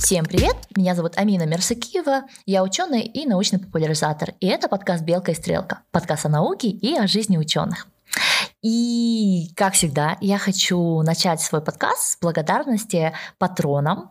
[0.00, 0.56] Всем привет!
[0.74, 5.82] Меня зовут Амина Мерсакиева, я ученый и научный популяризатор, и это подкаст «Белка и стрелка»,
[5.92, 7.86] подкаст о науке и о жизни ученых.
[8.62, 14.10] И, как всегда, я хочу начать свой подкаст с благодарности патронам.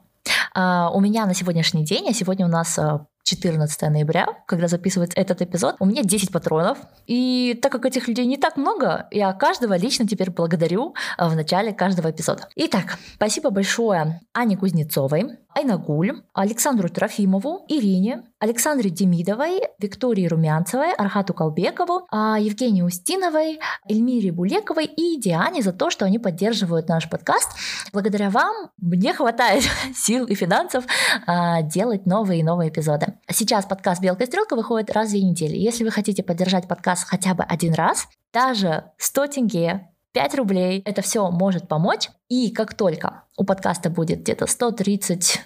[0.55, 5.19] Uh, у меня на сегодняшний день, а сегодня у нас uh, 14 ноября, когда записывается
[5.19, 6.79] этот эпизод, у меня 10 патронов.
[7.05, 11.73] И так как этих людей не так много, я каждого лично теперь благодарю в начале
[11.73, 12.47] каждого эпизода.
[12.55, 22.07] Итак, спасибо большое Ане Кузнецовой, Айнагуль, Александру Трофимову, Ирине, Александре Демидовой, Виктории Румянцевой, Архату Колбекову,
[22.11, 27.49] а, Евгении Устиновой, Эльмире Булековой и Диане за то, что они поддерживают наш подкаст.
[27.91, 29.63] Благодаря вам мне хватает
[29.95, 30.85] сил и финансов
[31.25, 33.15] а, делать новые и новые эпизоды.
[33.29, 35.57] Сейчас подкаст «Белка и стрелка» выходит раз в две недели.
[35.57, 40.81] Если вы хотите поддержать подкаст хотя бы один раз, даже 100 тенге 5 рублей.
[40.85, 42.09] Это все может помочь.
[42.27, 45.41] И как только у подкаста будет где-то 130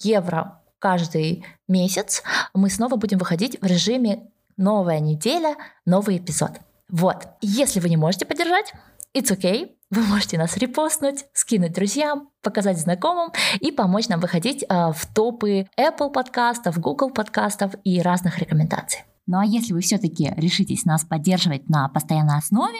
[0.00, 2.22] евро каждый месяц,
[2.52, 6.52] мы снова будем выходить в режиме новая неделя, новый эпизод.
[6.88, 7.26] Вот.
[7.40, 8.72] Если вы не можете поддержать,
[9.14, 9.72] it's okay.
[9.90, 15.68] Вы можете нас репостнуть, скинуть друзьям, показать знакомым и помочь нам выходить э, в топы
[15.78, 19.04] Apple подкастов, Google подкастов и разных рекомендаций.
[19.26, 22.78] Ну а если вы все-таки решитесь нас поддерживать на постоянной основе,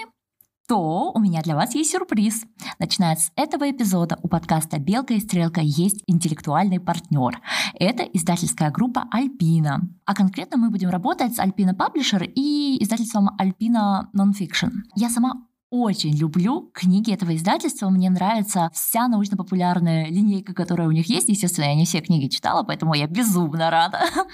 [0.66, 2.44] то у меня для вас есть сюрприз.
[2.78, 7.40] Начиная с этого эпизода у подкаста «Белка и стрелка» есть интеллектуальный партнер.
[7.74, 9.82] Это издательская группа «Альпина».
[10.06, 14.68] А конкретно мы будем работать с «Альпина Паблишер» и издательством «Альпина Нонфикшн».
[14.96, 17.90] Я сама очень люблю книги этого издательства.
[17.90, 21.28] Мне нравится вся научно-популярная линейка, которая у них есть.
[21.28, 24.00] Естественно, я не все книги читала, поэтому я безумно рада.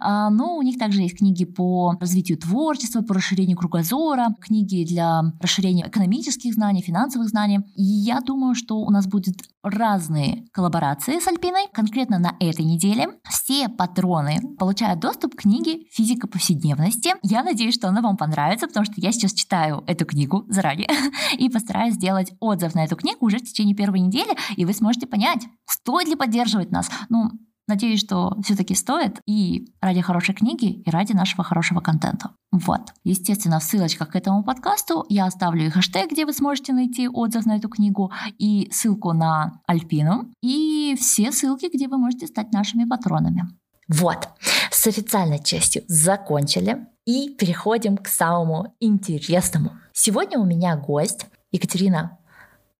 [0.00, 5.22] А, но у них также есть книги по развитию творчества, по расширению кругозора, книги для
[5.40, 7.60] расширения экономических знаний, финансовых знаний.
[7.74, 11.68] И я думаю, что у нас будет разные коллаборации с Альпиной.
[11.72, 17.14] Конкретно на этой неделе все патроны получают доступ к книге «Физика повседневности».
[17.22, 20.87] Я надеюсь, что она вам понравится, потому что я сейчас читаю эту книгу заранее
[21.38, 25.06] и постараюсь сделать отзыв на эту книгу уже в течение первой недели, и вы сможете
[25.06, 26.90] понять, стоит ли поддерживать нас.
[27.08, 27.30] Ну,
[27.68, 32.30] Надеюсь, что все-таки стоит и ради хорошей книги, и ради нашего хорошего контента.
[32.50, 32.94] Вот.
[33.04, 35.04] Естественно, ссылочка к этому подкасту.
[35.10, 39.60] Я оставлю и хэштег, где вы сможете найти отзыв на эту книгу, и ссылку на
[39.66, 43.46] Альпину, и все ссылки, где вы можете стать нашими патронами.
[43.86, 44.28] Вот.
[44.70, 46.86] С официальной частью закончили.
[47.08, 49.78] И переходим к самому интересному.
[49.94, 52.18] Сегодня у меня гость Екатерина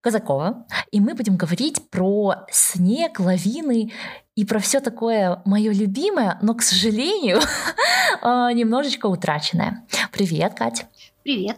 [0.02, 3.90] Казакова, и мы будем говорить про снег, лавины
[4.34, 7.40] и про все такое мое любимое, но, к сожалению,
[8.20, 9.86] а, немножечко утраченное.
[10.12, 10.84] Привет, Кать.
[11.22, 11.56] Привет.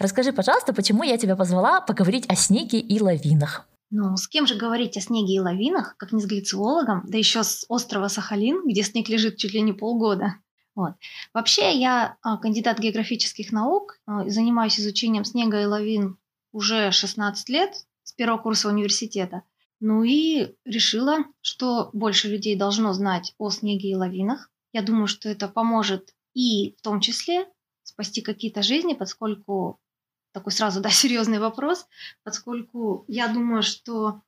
[0.00, 3.68] Расскажи, пожалуйста, почему я тебя позвала поговорить о снеге и лавинах?
[3.90, 7.44] Ну, с кем же говорить о снеге и лавинах, как не с глициологом, да еще
[7.44, 10.34] с острова Сахалин, где снег лежит чуть ли не полгода.
[10.74, 10.94] Вот.
[11.32, 16.18] Вообще я а, кандидат географических наук, а, занимаюсь изучением снега и лавин
[16.52, 19.42] уже 16 лет с первого курса университета.
[19.80, 24.50] Ну и решила, что больше людей должно знать о снеге и лавинах.
[24.72, 27.46] Я думаю, что это поможет и в том числе
[27.82, 29.78] спасти какие-то жизни, поскольку
[30.32, 31.86] такой сразу, да, серьезный вопрос,
[32.24, 34.22] поскольку я думаю, что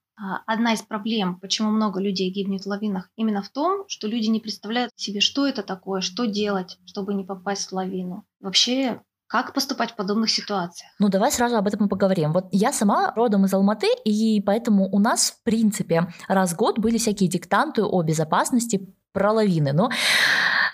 [0.47, 4.41] одна из проблем, почему много людей гибнет в лавинах, именно в том, что люди не
[4.41, 8.25] представляют себе, что это такое, что делать, чтобы не попасть в лавину.
[8.41, 10.91] Вообще, как поступать в подобных ситуациях?
[10.99, 12.33] Ну, давай сразу об этом и поговорим.
[12.33, 16.79] Вот я сама родом из Алматы, и поэтому у нас, в принципе, раз в год
[16.79, 19.73] были всякие диктанты о безопасности про лавины.
[19.73, 19.91] Но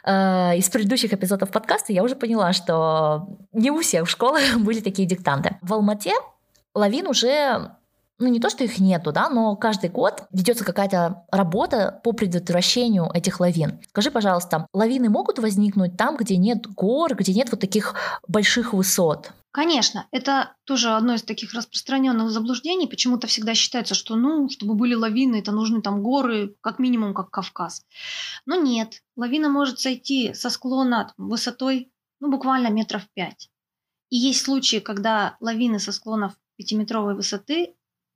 [0.05, 4.81] э, из предыдущих эпизодов подкаста я уже поняла, что не у всех в школах были
[4.81, 5.57] такие диктанты.
[5.63, 6.13] В Алмате
[6.75, 7.73] лавин уже
[8.23, 13.11] ну не то, что их нету, да, но каждый год ведется какая-то работа по предотвращению
[13.13, 13.81] этих лавин.
[13.89, 17.95] Скажи, пожалуйста, лавины могут возникнуть там, где нет гор, где нет вот таких
[18.29, 19.33] больших высот?
[19.51, 22.87] Конечно, это тоже одно из таких распространенных заблуждений.
[22.87, 27.31] Почему-то всегда считается, что, ну, чтобы были лавины, это нужны там горы, как минимум, как
[27.31, 27.85] Кавказ.
[28.47, 33.51] Но нет, лавина может сойти со склона высотой, ну, буквально метров пять.
[34.09, 37.75] И есть случаи, когда лавины со склонов пятиметровой высоты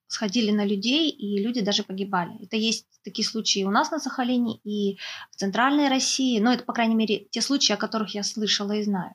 [0.08, 2.42] сходили на людей, и люди даже погибали.
[2.42, 4.98] Это есть такие случаи у нас на Сахалине и
[5.30, 8.82] в Центральной России, но это, по крайней мере, те случаи, о которых я слышала и
[8.82, 9.14] знаю.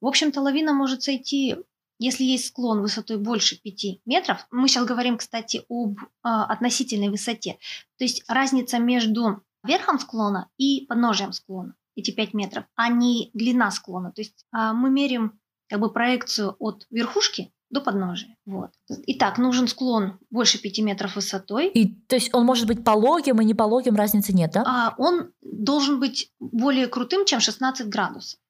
[0.00, 1.56] В общем-то, лавина может сойти,
[1.98, 4.46] если есть склон высотой больше 5 метров.
[4.50, 7.58] Мы сейчас говорим, кстати, об э, относительной высоте.
[7.98, 13.70] То есть разница между верхом склона и подножием склона, эти 5 метров, а не длина
[13.70, 14.12] склона.
[14.12, 15.38] То есть э, мы меряем
[15.68, 18.36] как бы проекцию от верхушки до подножия.
[18.46, 18.70] Вот.
[18.88, 21.68] Итак, нужен склон больше 5 метров высотой.
[21.68, 24.64] И, то есть он может быть пологим и не пологим, разницы нет, да?
[24.66, 28.40] А он должен быть более крутым, чем 16 градусов.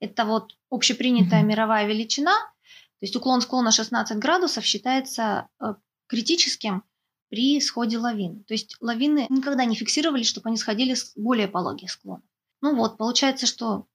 [0.00, 1.48] Это вот общепринятая угу.
[1.48, 2.32] мировая величина.
[3.00, 5.74] То есть уклон склона 16 градусов считается э,
[6.06, 6.82] критическим
[7.30, 8.44] при сходе лавин.
[8.44, 12.24] То есть лавины никогда не фиксировали, чтобы они сходили с более пологих склонов.
[12.60, 13.86] Ну вот, получается, что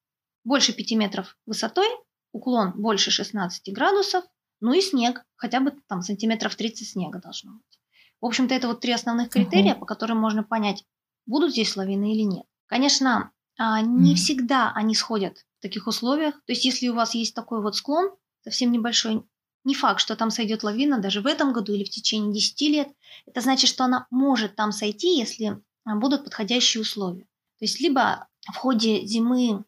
[0.43, 1.87] больше 5 метров высотой,
[2.31, 4.23] уклон больше 16 градусов,
[4.63, 7.80] ну и снег, хотя бы там сантиметров 30 снега должно быть.
[8.21, 9.81] В общем-то, это вот три основных критерия, угу.
[9.81, 10.86] по которым можно понять,
[11.25, 12.45] будут здесь лавины или нет.
[12.68, 14.15] Конечно, а, не mm.
[14.15, 16.36] всегда они сходят в таких условиях.
[16.45, 18.12] То есть, если у вас есть такой вот склон,
[18.42, 19.24] совсем небольшой,
[19.63, 22.88] не факт, что там сойдет лавина даже в этом году или в течение 10 лет.
[23.25, 27.24] Это значит, что она может там сойти, если а, будут подходящие условия.
[27.59, 29.66] То есть, либо в ходе зимы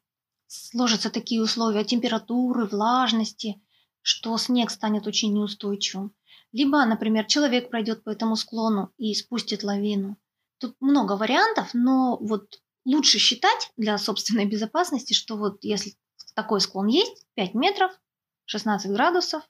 [0.48, 3.62] сложатся такие условия температуры, влажности,
[4.06, 6.14] что снег станет очень неустойчивым.
[6.52, 10.16] Либо, например, человек пройдет по этому склону и спустит лавину.
[10.60, 15.96] Тут много вариантов, но вот лучше считать для собственной безопасности, что вот если
[16.36, 18.00] такой склон есть, 5 метров,
[18.46, 19.42] 16 градусов,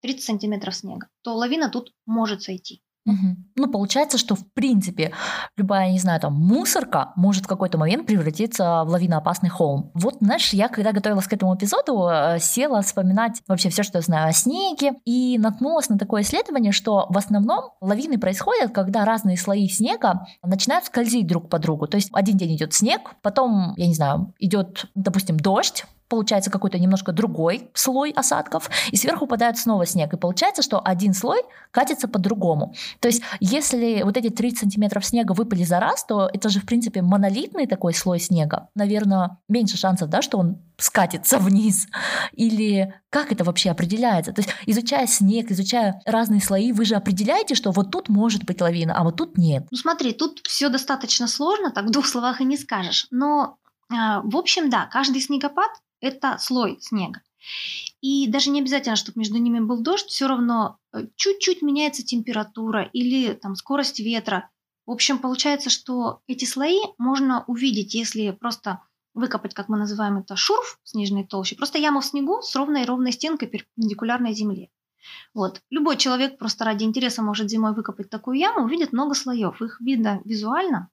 [0.00, 2.82] 30 сантиметров снега, то лавина тут может сойти.
[3.56, 5.12] Ну, получается, что в принципе
[5.56, 9.90] любая, не знаю, там мусорка может в какой-то момент превратиться в лавиноопасный холм.
[9.94, 14.02] Вот, знаешь, я когда готовилась к этому эпизоду, э, села вспоминать вообще все, что я
[14.02, 19.36] знаю о снеге, и наткнулась на такое исследование, что в основном лавины происходят, когда разные
[19.36, 21.86] слои снега начинают скользить друг по другу.
[21.86, 26.78] То есть один день идет снег, потом, я не знаю, идет, допустим, дождь, получается какой-то
[26.78, 30.12] немножко другой слой осадков, и сверху упадает снова снег.
[30.14, 32.74] И получается, что один слой катится по-другому.
[33.00, 36.66] То есть, если вот эти 30 сантиметров снега выпали за раз, то это же, в
[36.66, 38.68] принципе, монолитный такой слой снега.
[38.74, 41.88] Наверное, меньше шансов, да, что он скатится вниз.
[42.32, 44.32] Или как это вообще определяется?
[44.32, 48.60] То есть, изучая снег, изучая разные слои, вы же определяете, что вот тут может быть
[48.60, 49.66] лавина, а вот тут нет.
[49.70, 53.06] Ну смотри, тут все достаточно сложно, так в двух словах и не скажешь.
[53.10, 53.58] Но
[53.90, 55.70] а, в общем, да, каждый снегопад
[56.00, 57.22] это слой снега.
[58.00, 62.82] И даже не обязательно, чтобы между ними был дождь, все равно э, чуть-чуть меняется температура
[62.92, 64.50] или там скорость ветра.
[64.86, 68.82] В общем, получается, что эти слои можно увидеть, если просто
[69.14, 73.12] выкопать, как мы называем это, шурф снежной толщи, просто яму в снегу с ровной ровной
[73.12, 74.70] стенкой перпендикулярной земле.
[75.34, 75.62] Вот.
[75.70, 79.60] Любой человек просто ради интереса может зимой выкопать такую яму, увидит много слоев.
[79.62, 80.90] Их видно визуально.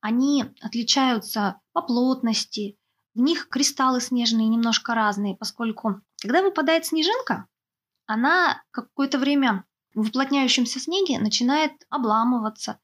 [0.00, 2.78] Они отличаются по плотности,
[3.14, 7.46] в них кристаллы снежные немножко разные, поскольку когда выпадает снежинка,
[8.06, 9.64] она какое-то время
[9.94, 12.80] в уплотняющемся снеге начинает обламываться.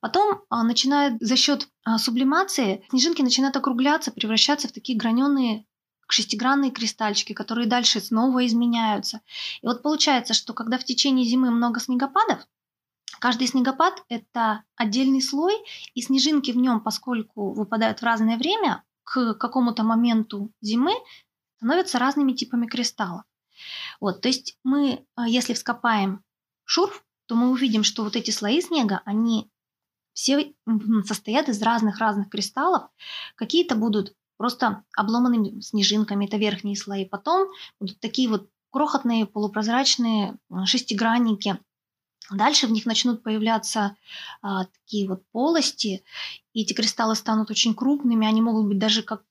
[0.00, 5.66] Потом а, начинает за счет а, сублимации снежинки начинают округляться, превращаться в такие граненые
[6.08, 9.20] шестигранные кристальчики, которые дальше снова изменяются.
[9.62, 12.46] И вот получается, что когда в течение зимы много снегопадов,
[13.20, 15.54] каждый снегопад– это отдельный слой,
[15.94, 20.92] и снежинки в нем, поскольку выпадают в разное время, к какому-то моменту зимы
[21.56, 23.24] становятся разными типами кристаллов.
[24.00, 26.22] Вот, то есть мы, а, если вскопаем
[26.64, 29.50] шурф, то мы увидим, что вот эти слои снега, они
[30.12, 30.54] все
[31.04, 32.84] состоят из разных-разных кристаллов.
[33.34, 37.04] Какие-то будут просто обломанными снежинками, это верхние слои.
[37.04, 37.48] Потом
[37.80, 41.58] будут такие вот крохотные полупрозрачные шестигранники,
[42.30, 43.96] Дальше в них начнут появляться
[44.40, 46.04] а, такие вот полости,
[46.52, 49.22] и эти кристаллы станут очень крупными, они могут быть даже как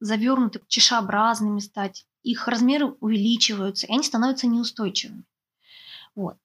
[0.00, 2.06] завернуты, чешеобразными стать.
[2.22, 5.24] Их размеры увеличиваются, и они становятся неустойчивыми.
[6.14, 6.36] Вот.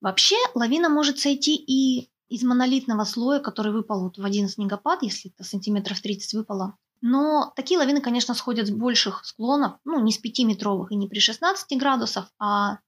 [0.00, 5.30] Вообще лавина может сойти и из монолитного слоя, который выпал вот в один снегопад, если
[5.30, 6.76] это сантиметров 30 выпало.
[7.00, 11.20] Но такие лавины, конечно, сходят с больших склонов, ну, не с 5-метровых и не при
[11.20, 12.78] 16 градусах, а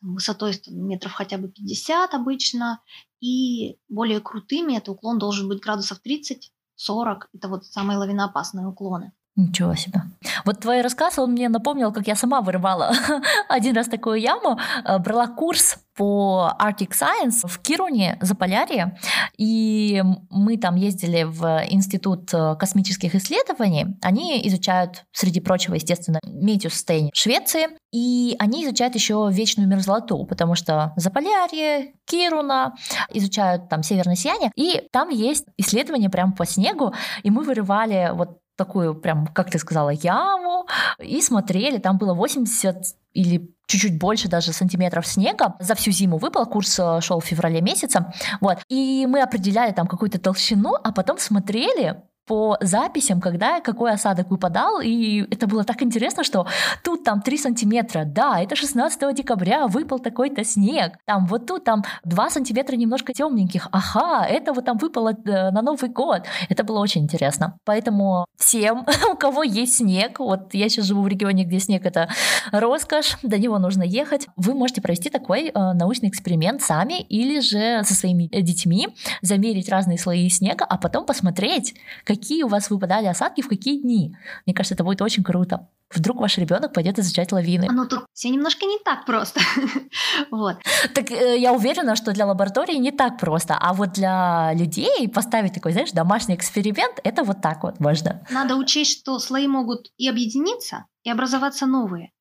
[0.00, 2.80] высотой метров хотя бы 50 обычно,
[3.20, 9.12] и более крутыми это уклон должен быть градусов 30-40, это вот самые лавиноопасные уклоны.
[9.38, 10.02] Ничего себе.
[10.44, 12.92] Вот твой рассказ, он мне напомнил, как я сама вырывала
[13.48, 18.98] один раз такую яму, э, брала курс по Arctic Science в Кируне, Заполярье,
[19.36, 23.86] и мы там ездили в Институт э, космических исследований.
[24.02, 30.94] Они изучают, среди прочего, естественно, метеосостояние Швеции, и они изучают еще вечную мерзлоту, потому что
[30.96, 32.74] Заполярье, Кируна
[33.14, 36.92] изучают там северное сияние, и там есть исследования прямо по снегу,
[37.22, 40.66] и мы вырывали вот такую прям, как ты сказала, яму
[40.98, 41.78] и смотрели.
[41.78, 42.76] Там было 80
[43.14, 47.60] или чуть-чуть больше даже сантиметров снега за всю зиму выпал, курс э, шел в феврале
[47.60, 48.06] месяце,
[48.40, 54.30] вот, и мы определяли там какую-то толщину, а потом смотрели, по записям, когда какой осадок
[54.30, 56.46] выпадал, и это было так интересно, что
[56.84, 61.84] тут там 3 сантиметра, да, это 16 декабря выпал такой-то снег, там вот тут там
[62.04, 66.22] 2 сантиметра немножко темненьких, ага, это вот там выпало э, на Новый год.
[66.48, 67.58] Это было очень интересно.
[67.64, 72.08] Поэтому всем, у кого есть снег, вот я сейчас живу в регионе, где снег это
[72.52, 77.82] роскошь, до него нужно ехать, вы можете провести такой э, научный эксперимент сами или же
[77.84, 78.88] со своими детьми,
[79.22, 84.16] замерить разные слои снега, а потом посмотреть, какие у вас выпадали осадки в какие дни.
[84.46, 85.68] Мне кажется, это будет очень круто.
[85.94, 87.66] Вдруг ваш ребенок пойдет изучать лавины.
[87.70, 89.40] Ну, тут все немножко не так просто.
[90.30, 90.56] вот.
[90.94, 95.54] Так э, я уверена, что для лаборатории не так просто, а вот для людей поставить
[95.54, 98.26] такой, знаешь, домашний эксперимент, это вот так вот можно.
[98.30, 102.12] Надо учесть, что слои могут и объединиться, и образоваться новые.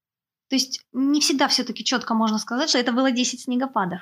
[0.50, 4.02] То есть не всегда все-таки четко можно сказать, что это было 10 снегопадов.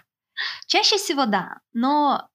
[0.68, 2.28] Чаще всего да, но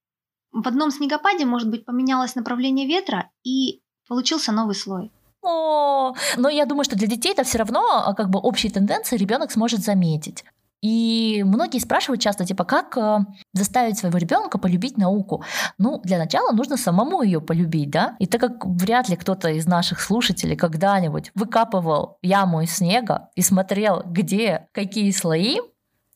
[0.53, 5.11] в одном снегопаде, может быть, поменялось направление ветра и получился новый слой.
[5.43, 9.17] О, но я думаю, что для детей это все равно а, как бы общие тенденции
[9.17, 10.45] ребенок сможет заметить.
[10.83, 13.19] И многие спрашивают часто, типа, как э,
[13.53, 15.45] заставить своего ребенка полюбить науку?
[15.77, 18.17] Ну, для начала нужно самому ее полюбить, да?
[18.19, 23.43] И так как вряд ли кто-то из наших слушателей когда-нибудь выкапывал яму из снега и
[23.43, 25.59] смотрел, где какие слои,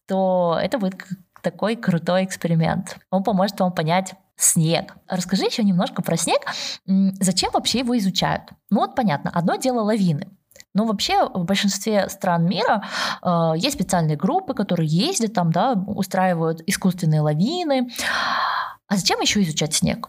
[0.06, 0.94] то это будет
[1.42, 2.96] такой крутой эксперимент.
[3.10, 4.96] Он поможет вам понять, снег.
[5.08, 6.40] Расскажи еще немножко про снег.
[6.86, 8.42] Зачем вообще его изучают?
[8.70, 10.30] Ну вот понятно, одно дело лавины.
[10.74, 12.84] Но вообще в большинстве стран мира
[13.22, 17.90] э, есть специальные группы, которые ездят там, да, устраивают искусственные лавины.
[18.88, 20.08] А зачем еще изучать снег?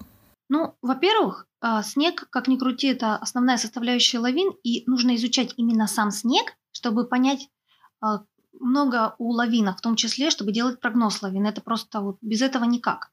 [0.50, 5.88] Ну, во-первых, э, снег, как ни крути, это основная составляющая лавин, и нужно изучать именно
[5.88, 7.48] сам снег, чтобы понять
[8.04, 8.08] э,
[8.60, 11.46] много у лавинах, в том числе, чтобы делать прогноз лавин.
[11.46, 13.12] Это просто вот без этого никак.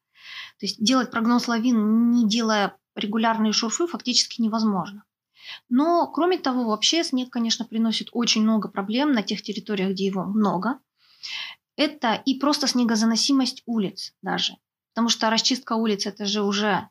[0.58, 5.04] То есть делать прогноз лавин, не делая регулярные шурфы, фактически невозможно.
[5.68, 10.24] Но, кроме того, вообще снег, конечно, приносит очень много проблем на тех территориях, где его
[10.24, 10.78] много.
[11.76, 14.54] Это и просто снегозаносимость улиц даже.
[14.94, 16.88] Потому что расчистка улиц– это же уже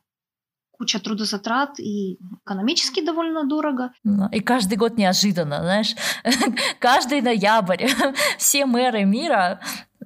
[0.72, 3.92] куча трудозатрат и экономически довольно дорого.
[4.02, 5.94] Ну, и каждый год неожиданно, знаешь,
[6.80, 7.86] каждый ноябрь
[8.38, 9.60] все мэры мира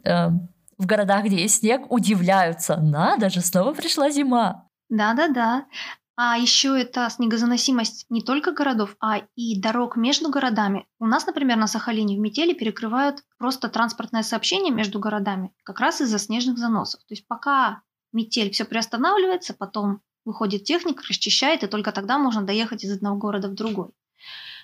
[0.04, 0.28] э,
[0.78, 2.76] в городах, где есть снег, удивляются.
[2.76, 4.68] Надо же, снова пришла зима.
[4.88, 5.66] Да-да-да.
[6.18, 10.86] А еще это снегозаносимость не только городов, а и дорог между городами.
[10.98, 16.00] У нас, например, на Сахалине в метели перекрывают просто транспортное сообщение между городами, как раз
[16.00, 17.00] из-за снежных заносов.
[17.00, 22.82] То есть пока метель все приостанавливается, потом выходит техника, расчищает, и только тогда можно доехать
[22.82, 23.90] из одного города в другой.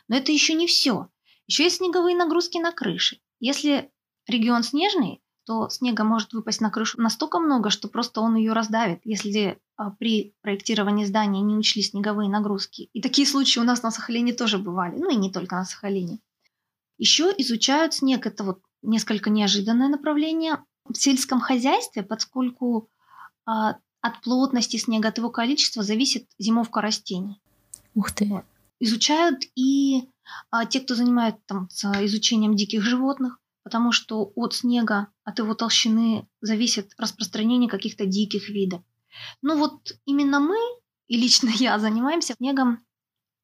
[0.08, 1.08] Но это еще не все.
[1.46, 3.20] Еще есть снеговые нагрузки на крыши.
[3.40, 3.90] Если
[4.26, 9.00] регион снежный, то снега может выпасть на крышу настолько много, что просто он ее раздавит,
[9.04, 12.88] если а, при проектировании здания не учли снеговые нагрузки.
[12.92, 16.20] И такие случаи у нас на Сахалине тоже бывали, ну и не только на Сахалине.
[16.98, 20.64] Еще изучают снег, это вот несколько неожиданное направление.
[20.88, 22.88] В сельском хозяйстве, поскольку
[23.44, 27.40] а, от плотности снега, от его количества зависит зимовка растений.
[27.94, 28.26] Ух ты.
[28.26, 28.44] Вот.
[28.80, 30.08] Изучают и
[30.50, 33.38] а, те, кто занимается там, изучением диких животных,
[33.72, 38.82] потому что от снега, от его толщины зависит распространение каких-то диких видов.
[39.40, 40.58] Ну вот именно мы,
[41.06, 42.84] и лично я, занимаемся снегом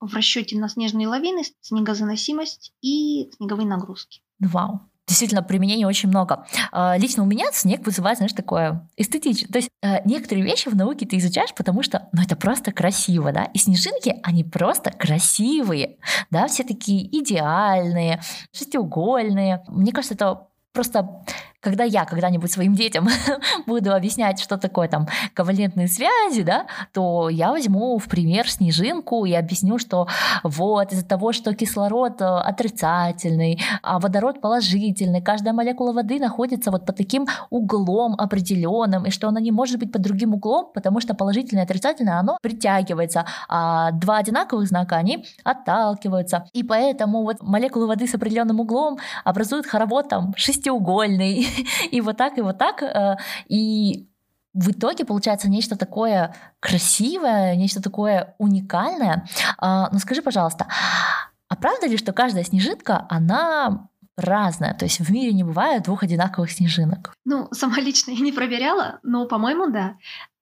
[0.00, 4.20] в расчете на снежные лавины, снегозаносимость и снеговые нагрузки.
[4.38, 4.87] Вау.
[5.08, 6.46] Действительно, применений очень много.
[6.70, 9.48] А, лично у меня снег вызывает, знаешь, такое эстетичное.
[9.50, 13.32] То есть э, некоторые вещи в науке ты изучаешь, потому что, ну, это просто красиво,
[13.32, 13.44] да.
[13.54, 15.96] И снежинки, они просто красивые,
[16.30, 18.20] да, все такие идеальные,
[18.52, 19.64] шестиугольные.
[19.68, 21.24] Мне кажется, это просто
[21.60, 23.08] когда я когда-нибудь своим детям
[23.66, 29.32] буду объяснять, что такое там ковалентные связи, да, то я возьму в пример снежинку и
[29.32, 30.06] объясню, что
[30.44, 36.86] вот из-за того, что кислород э, отрицательный, а водород положительный, каждая молекула воды находится вот
[36.86, 41.14] под таким углом определенным, и что она не может быть под другим углом, потому что
[41.14, 46.46] положительное и отрицательное, оно притягивается, а два одинаковых знака, они отталкиваются.
[46.52, 51.47] И поэтому вот молекулы воды с определенным углом образуют хоровод там шестиугольный,
[51.90, 52.82] и вот так, и вот так.
[52.82, 53.16] Э,
[53.48, 54.08] и
[54.54, 59.28] в итоге получается нечто такое красивое, нечто такое уникальное.
[59.58, 60.66] А, но скажи, пожалуйста,
[61.48, 64.74] а правда ли, что каждая снежинка, она разная?
[64.74, 67.14] То есть в мире не бывает двух одинаковых снежинок?
[67.24, 69.96] Ну, сама лично я не проверяла, но, по-моему, да.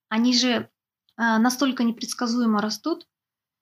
[0.09, 0.69] Они же
[1.17, 3.07] а, настолько непредсказуемо растут,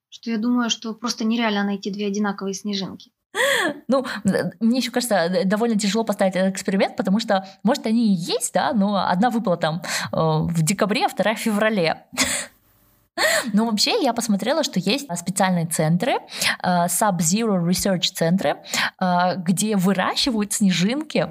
[0.09, 3.11] что я думаю, что просто нереально найти две одинаковые снежинки.
[3.89, 4.05] Ну,
[4.61, 8.73] мне еще кажется, довольно тяжело поставить этот эксперимент, потому что, может, они и есть, да,
[8.73, 12.05] но одна выпала там э, в декабре, а вторая в феврале.
[13.53, 16.15] Но вообще я посмотрела, что есть специальные центры,
[16.63, 18.57] э, Sub-Zero Research центры,
[19.01, 21.29] э, где выращивают снежинки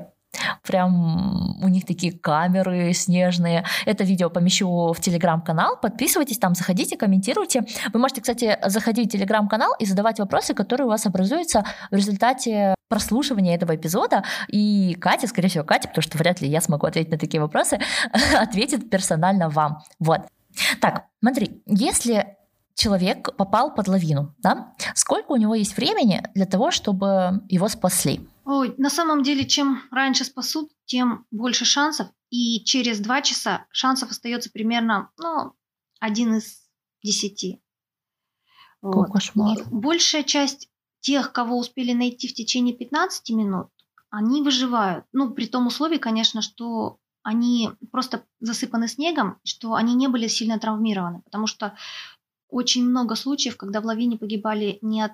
[0.63, 3.65] Прям у них такие камеры снежные.
[3.85, 5.77] Это видео помещу в телеграм-канал.
[5.81, 7.65] Подписывайтесь там, заходите, комментируйте.
[7.91, 12.75] Вы можете, кстати, заходить в телеграм-канал и задавать вопросы, которые у вас образуются в результате
[12.89, 14.23] прослушивания этого эпизода.
[14.47, 17.79] И Катя, скорее всего, Катя, потому что вряд ли я смогу ответить на такие вопросы,
[18.37, 19.79] ответит персонально вам.
[19.99, 20.21] Вот.
[20.79, 22.37] Так, смотри, если
[22.75, 28.27] человек попал под лавину, да, сколько у него есть времени для того, чтобы его спасли?
[28.45, 32.09] Ой, на самом деле, чем раньше спасут, тем больше шансов.
[32.29, 35.53] И через два часа шансов остается примерно, ну,
[35.99, 36.61] один из
[37.01, 37.61] десяти.
[38.81, 39.11] Вот.
[39.11, 39.57] кошмар.
[39.71, 40.69] Большая часть
[40.99, 43.67] тех, кого успели найти в течение 15 минут,
[44.09, 45.05] они выживают.
[45.13, 50.59] Ну, при том условии, конечно, что они просто засыпаны снегом, что они не были сильно
[50.59, 51.77] травмированы, потому что
[52.49, 55.13] очень много случаев, когда в лавине погибали не от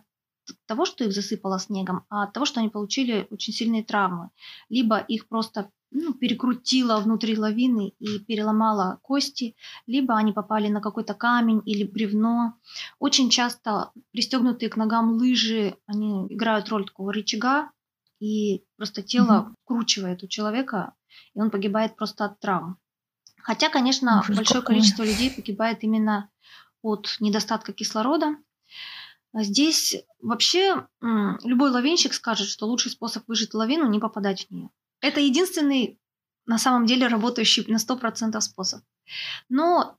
[0.65, 4.29] того, что их засыпало снегом, а от того, что они получили очень сильные травмы.
[4.69, 9.55] Либо их просто ну, перекрутило внутри лавины и переломало кости,
[9.87, 12.55] либо они попали на какой-то камень или бревно.
[12.99, 17.71] Очень часто пристегнутые к ногам лыжи, они играют роль такого рычага,
[18.19, 20.93] и просто тело вкручивает у человека,
[21.33, 22.77] и он погибает просто от травм.
[23.41, 24.75] Хотя, конечно, Ужас большое какой.
[24.75, 26.29] количество людей погибает именно
[26.81, 28.35] от недостатка кислорода.
[29.31, 34.69] А здесь вообще любой лавинщик скажет, что лучший способ выжить лавину– не попадать в нее.
[35.01, 35.99] Это единственный
[36.45, 38.81] на самом деле работающий на 100% способ.
[39.47, 39.97] Но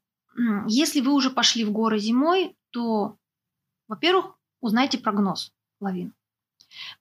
[0.67, 3.17] если вы уже пошли в горы зимой, то,
[3.89, 6.13] во-первых, узнайте прогноз лавин.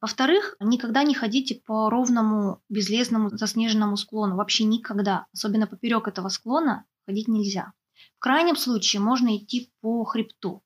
[0.02, 4.36] Во-вторых, никогда не ходите по ровному, безлезному, заснеженному склону.
[4.36, 5.28] Вообще никогда.
[5.34, 7.74] Особенно поперек этого склона ходить нельзя.
[8.18, 10.64] В крайнем случае можно идти по хребту.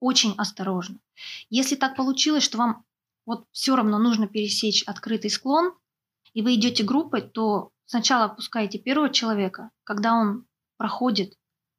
[0.00, 0.98] Очень осторожно.
[1.50, 2.84] Если так получилось, что вам
[3.26, 5.74] вот все равно нужно пересечь открытый склон,
[6.32, 11.34] и вы идете группой, то сначала опускаете первого человека, когда он проходит,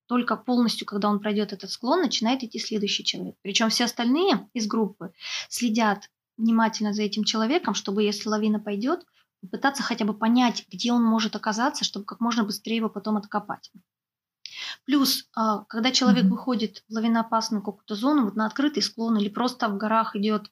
[0.07, 3.35] только полностью, когда он пройдет этот склон, начинает идти следующий человек.
[3.43, 5.13] Причем все остальные из группы
[5.49, 9.05] следят внимательно за этим человеком, чтобы, если лавина пойдет,
[9.41, 13.71] попытаться хотя бы понять, где он может оказаться, чтобы как можно быстрее его потом откопать.
[14.85, 16.29] Плюс, а, когда человек mm-hmm.
[16.29, 20.51] выходит в лавиноопасную какую-то зону, вот на открытый склон или просто в горах идет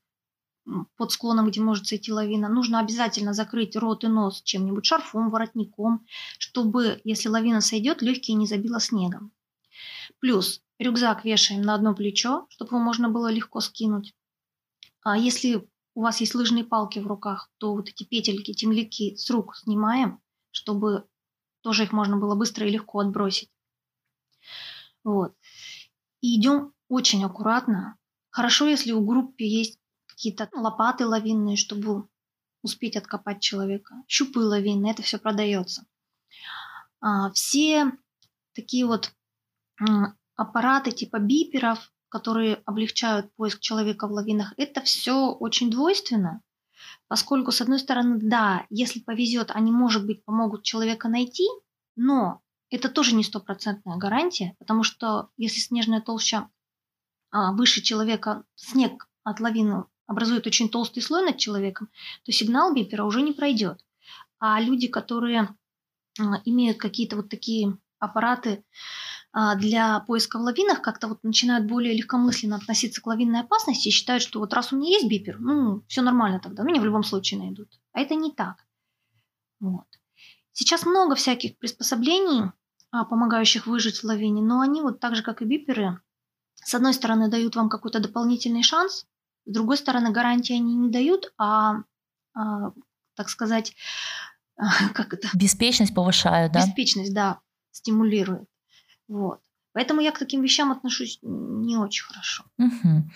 [0.98, 6.06] под склоном, где может сойти лавина, нужно обязательно закрыть рот и нос чем-нибудь, шарфом, воротником,
[6.38, 9.32] чтобы, если лавина сойдет, легкие не забило снегом.
[10.20, 14.14] Плюс рюкзак вешаем на одно плечо, чтобы его можно было легко скинуть.
[15.04, 19.30] А если у вас есть лыжные палки в руках, то вот эти петельки, темляки с
[19.30, 20.20] рук снимаем,
[20.52, 21.06] чтобы
[21.62, 23.50] тоже их можно было быстро и легко отбросить.
[25.08, 25.34] Вот.
[26.20, 27.98] И идем очень аккуратно.
[28.30, 32.10] Хорошо, если у группы есть какие-то лопаты лавинные, чтобы
[32.62, 33.96] успеть откопать человека.
[34.10, 35.86] Щупы лавинные, это все продается.
[37.00, 37.93] А, все
[38.54, 39.13] такие вот
[40.36, 46.41] аппараты типа биперов, которые облегчают поиск человека в лавинах, это все очень двойственно,
[47.08, 51.48] поскольку, с одной стороны, да, если повезет, они, может быть, помогут человека найти,
[51.96, 56.50] но это тоже не стопроцентная гарантия, потому что если снежная толща
[57.32, 61.90] а, выше человека, снег от лавины образует очень толстый слой над человеком,
[62.24, 63.84] то сигнал бипера уже не пройдет.
[64.40, 65.56] А люди, которые
[66.20, 68.64] а, имеют какие-то вот такие аппараты
[69.32, 73.92] а, для поиска в лавинах, как-то вот начинают более легкомысленно относиться к лавинной опасности и
[73.92, 77.04] считают, что вот раз у меня есть бипер, ну, все нормально тогда, меня в любом
[77.04, 77.70] случае найдут.
[77.94, 78.66] А это не так.
[79.60, 79.86] Вот.
[80.54, 82.52] Сейчас много всяких приспособлений,
[82.91, 86.00] помогающих выжить в лавине, но они вот так же, как и биперы,
[86.63, 89.06] с одной стороны дают вам какой-то дополнительный шанс,
[89.45, 91.84] с другой стороны гарантии они не дают, а,
[92.34, 92.71] а
[93.15, 93.73] так сказать,
[94.93, 95.30] как это?
[95.34, 96.65] Беспечность повышают, да?
[96.65, 97.39] Беспечность, да,
[97.71, 98.47] стимулирует.
[99.08, 99.39] Вот.
[99.73, 102.45] Поэтому я к таким вещам отношусь не очень хорошо.
[102.58, 103.12] Угу.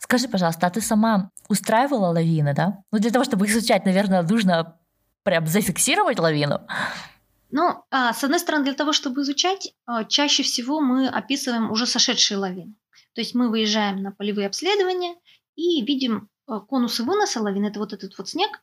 [0.00, 2.82] Скажи, пожалуйста, а ты сама устраивала лавины, да?
[2.92, 4.78] Ну, для того, чтобы их изучать, наверное, нужно
[5.22, 6.60] прям зафиксировать лавину.
[7.58, 12.36] Ну, с одной стороны, для того, чтобы изучать, а, чаще всего мы описываем уже сошедшие
[12.36, 12.74] лавины.
[13.14, 15.16] То есть мы выезжаем на полевые обследования
[15.54, 17.64] и видим а, конусы выноса лавин.
[17.64, 18.62] Это вот этот вот снег,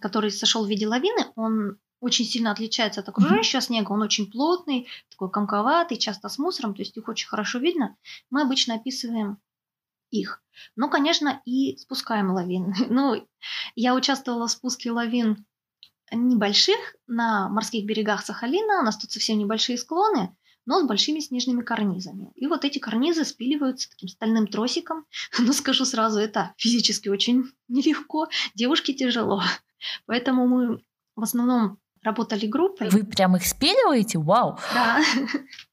[0.00, 3.92] который сошел в виде лавины, он очень сильно отличается от окружающего снега.
[3.92, 7.94] Он очень плотный, такой комковатый, часто с мусором, то есть их очень хорошо видно.
[8.30, 9.36] Мы обычно описываем
[10.10, 10.42] их.
[10.76, 12.72] Ну, конечно, и спускаем лавин.
[12.88, 13.28] ну,
[13.74, 15.44] я участвовала в спуске лавин
[16.14, 18.80] небольших на морских берегах Сахалина.
[18.80, 20.34] У нас тут совсем небольшие склоны.
[20.66, 22.32] но с большими снежными карнизами.
[22.36, 25.04] И вот эти карнизы спиливаются таким стальным тросиком.
[25.38, 29.42] Но скажу сразу, это физически очень нелегко, девушке тяжело.
[30.06, 30.80] Поэтому мы
[31.16, 32.88] в основном работали группой.
[32.88, 34.18] Вы прям их спиливаете?
[34.18, 34.58] Вау!
[34.72, 35.02] Да.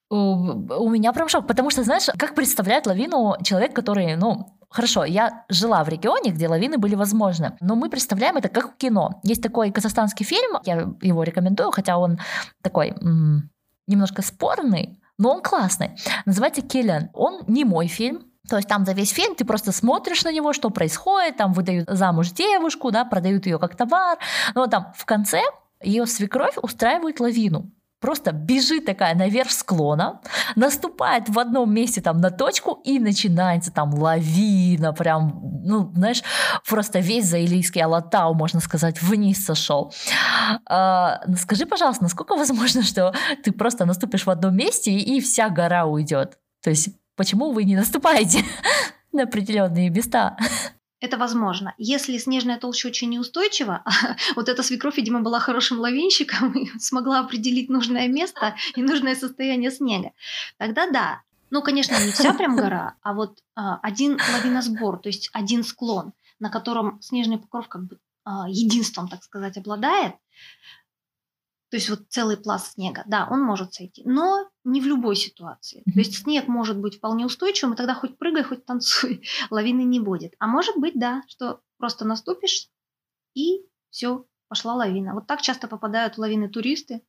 [0.10, 5.44] У меня прям шок, потому что, знаешь, как представляет лавину человек, который, ну, Хорошо, я
[5.50, 9.20] жила в регионе, где лавины были возможны, но мы представляем это как в кино.
[9.22, 12.20] Есть такой казахстанский фильм, я его рекомендую, хотя он
[12.62, 13.50] такой м-
[13.88, 15.98] немножко спорный, но он классный.
[16.26, 17.10] Называется «Келлен».
[17.14, 20.54] Он не мой фильм, то есть там за весь фильм ты просто смотришь на него,
[20.54, 24.20] что происходит, там выдают замуж девушку, да, продают ее как товар,
[24.56, 25.42] но там в конце
[25.82, 30.22] ее свекровь устраивает лавину просто бежит такая наверх склона,
[30.56, 36.24] наступает в одном месте там на точку и начинается там лавина, прям, ну, знаешь,
[36.68, 39.94] просто весь Заилийский Алатау, можно сказать, вниз сошел.
[40.66, 45.86] А, скажи, пожалуйста, насколько возможно, что ты просто наступишь в одном месте и вся гора
[45.86, 46.40] уйдет?
[46.64, 48.44] То есть почему вы не наступаете
[49.12, 50.38] на определенные места?
[51.02, 51.74] Это возможно.
[51.80, 53.84] Если снежная толща очень неустойчива,
[54.36, 59.72] вот эта свекровь, видимо, была хорошим лавинщиком и смогла определить нужное место и нужное состояние
[59.72, 60.12] снега,
[60.58, 61.22] тогда да.
[61.50, 66.14] Ну, конечно, не вся прям гора, а вот а, один лавиносбор, то есть один склон,
[66.40, 70.16] на котором снежный покров как бы а, единством, так сказать, обладает,
[71.72, 75.84] то есть вот целый пласт снега, да, он может сойти, но не в любой ситуации.
[75.86, 80.02] То есть снег может быть вполне устойчивым, и тогда хоть прыгай, хоть танцуй, лавины не
[80.02, 80.34] будет.
[80.38, 82.68] А может быть, да, что просто наступишь,
[83.36, 85.14] и все, пошла лавина.
[85.14, 87.04] Вот так часто попадают в лавины туристы,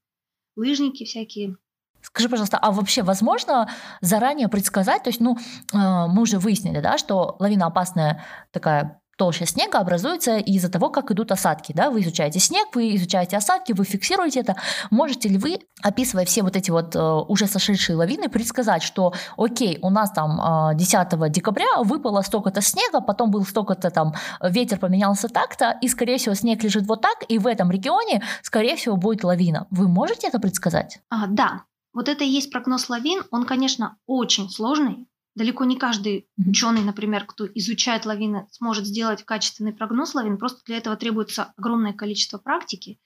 [0.54, 1.56] лыжники всякие.
[2.00, 3.68] Скажи, пожалуйста, а вообще возможно
[4.00, 9.46] заранее предсказать, то есть, ну, э, мы уже выяснили, да, что лавина опасная такая толща
[9.46, 11.72] снега образуется из-за того, как идут осадки.
[11.72, 11.90] Да?
[11.90, 14.56] Вы изучаете снег, вы изучаете осадки, вы фиксируете это.
[14.90, 19.78] Можете ли вы, описывая все вот эти вот э, уже сошедшие лавины, предсказать, что окей,
[19.82, 25.28] у нас там э, 10 декабря выпало столько-то снега, потом был столько-то там, ветер поменялся
[25.28, 29.24] так-то, и, скорее всего, снег лежит вот так, и в этом регионе, скорее всего, будет
[29.24, 29.66] лавина.
[29.70, 31.00] Вы можете это предсказать?
[31.10, 33.22] А, да, вот это и есть прогноз лавин.
[33.30, 39.72] Он, конечно, очень сложный, Далеко не каждый ученый, например, кто изучает лавины, сможет сделать качественный
[39.72, 40.36] прогноз лавин.
[40.36, 43.00] Просто для этого требуется огромное количество практики.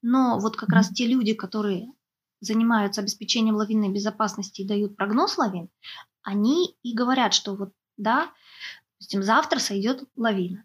[0.00, 1.92] Но вот как раз те люди, которые
[2.40, 5.68] занимаются обеспечением лавинной безопасности и дают прогноз лавин,
[6.22, 8.30] они и говорят, что вот да,
[8.94, 10.64] допустим, завтра сойдет лавина.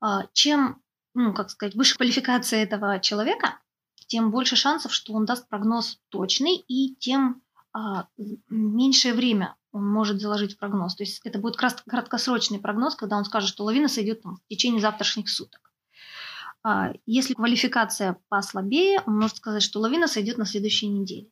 [0.00, 0.82] А, чем,
[1.14, 3.58] ну, как сказать, выше квалификация этого человека,
[4.06, 7.41] тем больше шансов, что он даст прогноз точный, и тем
[8.48, 10.94] меньшее время он может заложить в прогноз.
[10.94, 14.80] То есть это будет краткосрочный прогноз, когда он скажет, что лавина сойдет там, в течение
[14.80, 15.72] завтрашних суток.
[16.62, 21.28] А, если квалификация послабее, он может сказать, что лавина сойдет на следующей неделе.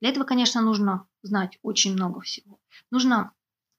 [0.00, 2.58] Для этого, конечно, нужно знать очень много всего.
[2.90, 3.32] Нужно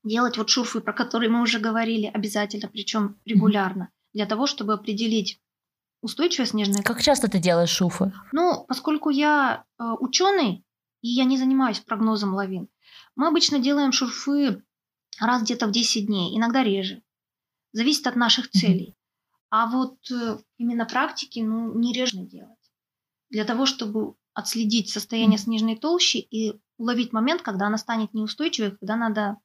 [0.03, 5.39] делать вот шурфы, про которые мы уже говорили, обязательно, причем регулярно, для того, чтобы определить
[6.01, 6.83] устойчивое снежное.
[6.83, 8.13] Как часто ты делаешь шуфы?
[8.31, 10.64] Ну, поскольку я э, ученый,
[11.05, 12.67] и я не занимаюсь прогнозом лавин,
[13.15, 14.63] мы обычно делаем шурфы
[15.19, 17.03] раз где-то в 10 дней, иногда реже.
[17.73, 18.95] Зависит от наших целей.
[19.51, 22.57] А вот э, именно практики, ну, не реже делать.
[23.29, 28.95] Для того, чтобы отследить состояние снежной толщи и уловить момент, когда она станет неустойчивой, когда
[28.95, 29.37] надо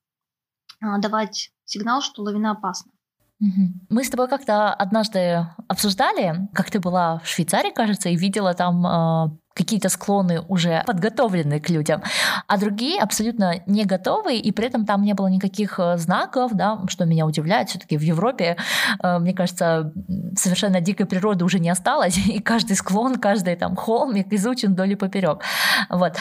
[0.81, 2.90] а, давать сигнал, что лавина опасна.
[3.88, 8.87] Мы с тобой как-то однажды обсуждали, как ты была в Швейцарии, кажется, и видела там
[8.87, 12.03] а, какие-то склоны уже подготовлены к людям,
[12.46, 16.81] а другие абсолютно не готовые, и при этом там не было никаких э, знаков, да,
[16.88, 18.57] что меня удивляет, все-таки в Европе,
[19.03, 19.92] э, мне кажется,
[20.37, 24.96] совершенно дикой природы уже не осталось, и каждый склон, каждый там холмик изучен вдоль и
[24.96, 25.42] поперек.
[25.88, 26.16] Вот.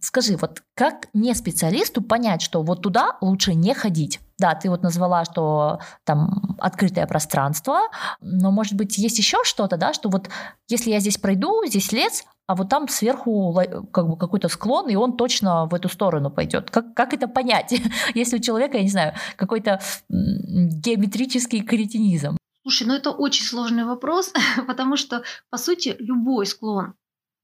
[0.00, 4.20] Скажи, вот как не специалисту понять, что вот туда лучше не ходить?
[4.42, 7.78] Да, ты вот назвала, что там открытое пространство,
[8.20, 10.28] но, может быть, есть еще что-то, да, что вот
[10.66, 13.56] если я здесь пройду, здесь лес, а вот там сверху
[13.92, 16.72] как бы какой-то склон, и он точно в эту сторону пойдет.
[16.72, 17.72] Как, как это понять,
[18.16, 22.36] если у человека, я не знаю, какой-то геометрический кретинизм?
[22.62, 24.32] Слушай, ну это очень сложный вопрос,
[24.66, 26.94] потому что, по сути, любой склон,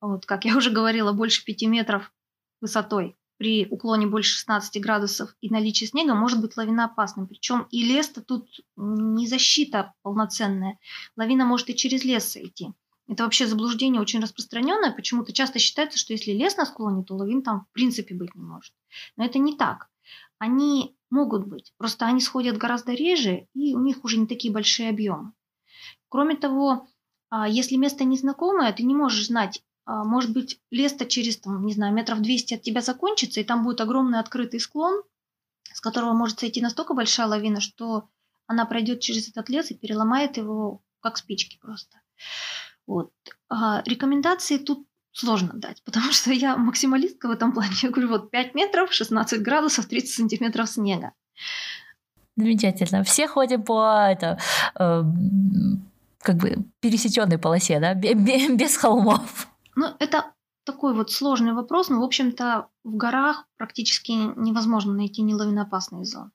[0.00, 2.10] вот, как я уже говорила, больше 5 метров
[2.60, 7.26] высотой, при уклоне больше 16 градусов и наличии снега может быть лавиноопасным.
[7.26, 10.78] Причем и лес-то тут не защита полноценная.
[11.16, 12.72] Лавина может и через лес сойти.
[13.06, 14.92] Это вообще заблуждение очень распространенное.
[14.92, 18.42] Почему-то часто считается, что если лес на склоне, то лавин там в принципе быть не
[18.42, 18.74] может.
[19.16, 19.88] Но это не так.
[20.38, 24.90] Они могут быть, просто они сходят гораздо реже, и у них уже не такие большие
[24.90, 25.32] объемы.
[26.08, 26.86] Кроме того,
[27.30, 31.94] а, если место незнакомое, ты не можешь знать, может быть, лес-то через, там, не знаю,
[31.94, 35.02] метров 200 от тебя закончится, и там будет огромный открытый склон,
[35.72, 38.08] с которого может сойти настолько большая лавина, что
[38.46, 42.00] она пройдет через этот лес и переломает его как спички просто.
[42.86, 43.12] Вот.
[43.48, 47.72] А рекомендации тут сложно дать, потому что я максималистка в этом плане.
[47.82, 51.12] Я говорю, вот 5 метров, 16 градусов, 30 сантиметров снега.
[52.36, 53.02] Замечательно.
[53.02, 54.38] Все ходим по это,
[54.78, 55.02] э,
[56.20, 59.48] как бы пересеченной полосе, да, без холмов.
[59.78, 60.32] Ну, это
[60.64, 66.32] такой вот сложный вопрос, но, в общем-то, в горах практически невозможно найти нелавиноопасные зоны.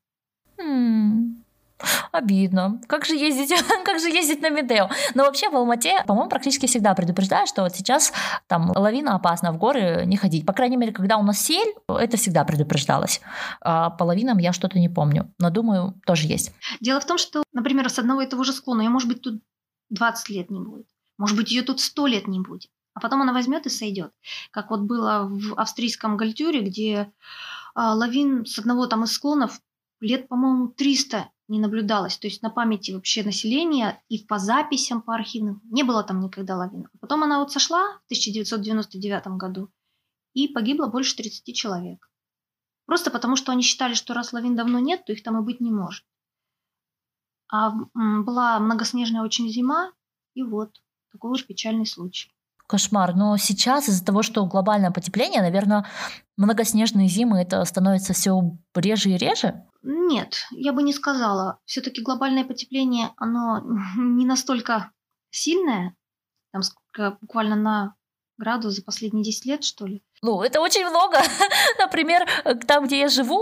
[2.14, 2.80] Обидно.
[2.88, 3.52] Как же ездить,
[3.84, 4.90] как же ездить на Медео?
[5.14, 8.14] Но вообще в Алмате, по-моему, практически всегда предупреждают, что вот сейчас
[8.48, 10.46] там лавина опасна, в горы не ходить.
[10.46, 13.20] По крайней мере, когда у нас сель, это всегда предупреждалось.
[13.60, 16.54] А по лавинам я что-то не помню, но думаю, тоже есть.
[16.80, 19.42] Дело в том, что, например, с одного и того же склона, ее, может быть, тут
[19.90, 20.88] 20 лет не будет.
[21.18, 24.14] Может быть, ее тут 100 лет не будет а потом она возьмет и сойдет.
[24.52, 27.12] Как вот было в австрийском Гальтюре, где
[27.74, 29.60] а, лавин с одного там из склонов
[30.00, 32.18] лет, по-моему, 300 не наблюдалось.
[32.18, 36.56] То есть на памяти вообще населения и по записям, по архивным не было там никогда
[36.56, 36.88] лавин.
[37.00, 39.70] Потом она вот сошла в 1999 году
[40.34, 42.10] и погибло больше 30 человек.
[42.86, 45.62] Просто потому, что они считали, что раз лавин давно нет, то их там и быть
[45.62, 46.06] не может.
[47.48, 49.94] А была многоснежная очень зима,
[50.34, 52.33] и вот такой вот печальный случай
[52.68, 53.16] кошмар.
[53.16, 55.86] Но сейчас из-за того, что глобальное потепление, наверное,
[56.38, 59.66] многоснежные зимы это становится все реже и реже?
[59.82, 61.60] Нет, я бы не сказала.
[61.66, 63.62] Все-таки глобальное потепление, оно
[63.98, 64.92] не настолько
[65.30, 65.96] сильное,
[66.52, 66.62] там
[67.22, 67.96] буквально на
[68.38, 70.04] градус за последние 10 лет, что ли.
[70.24, 71.18] Ну, это очень много.
[71.80, 72.26] Например,
[72.66, 73.42] там, где я живу,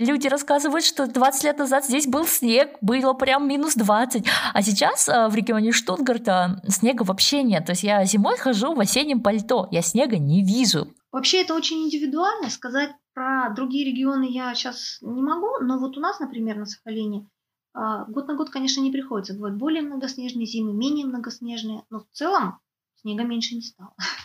[0.00, 4.26] люди рассказывают, что 20 лет назад здесь был снег, было прям минус 20.
[4.52, 7.66] А сейчас э, в регионе Штутгарта снега вообще нет.
[7.66, 10.88] То есть я зимой хожу в осеннем пальто, я снега не вижу.
[11.12, 12.50] Вообще это очень индивидуально.
[12.50, 17.28] Сказать про другие регионы я сейчас не могу, но вот у нас, например, на Сахалине,
[17.72, 19.34] а, год на год, конечно, не приходится.
[19.34, 22.58] Бывают более многоснежные зимы, менее многоснежные, но в целом
[23.00, 23.94] снега меньше не стало.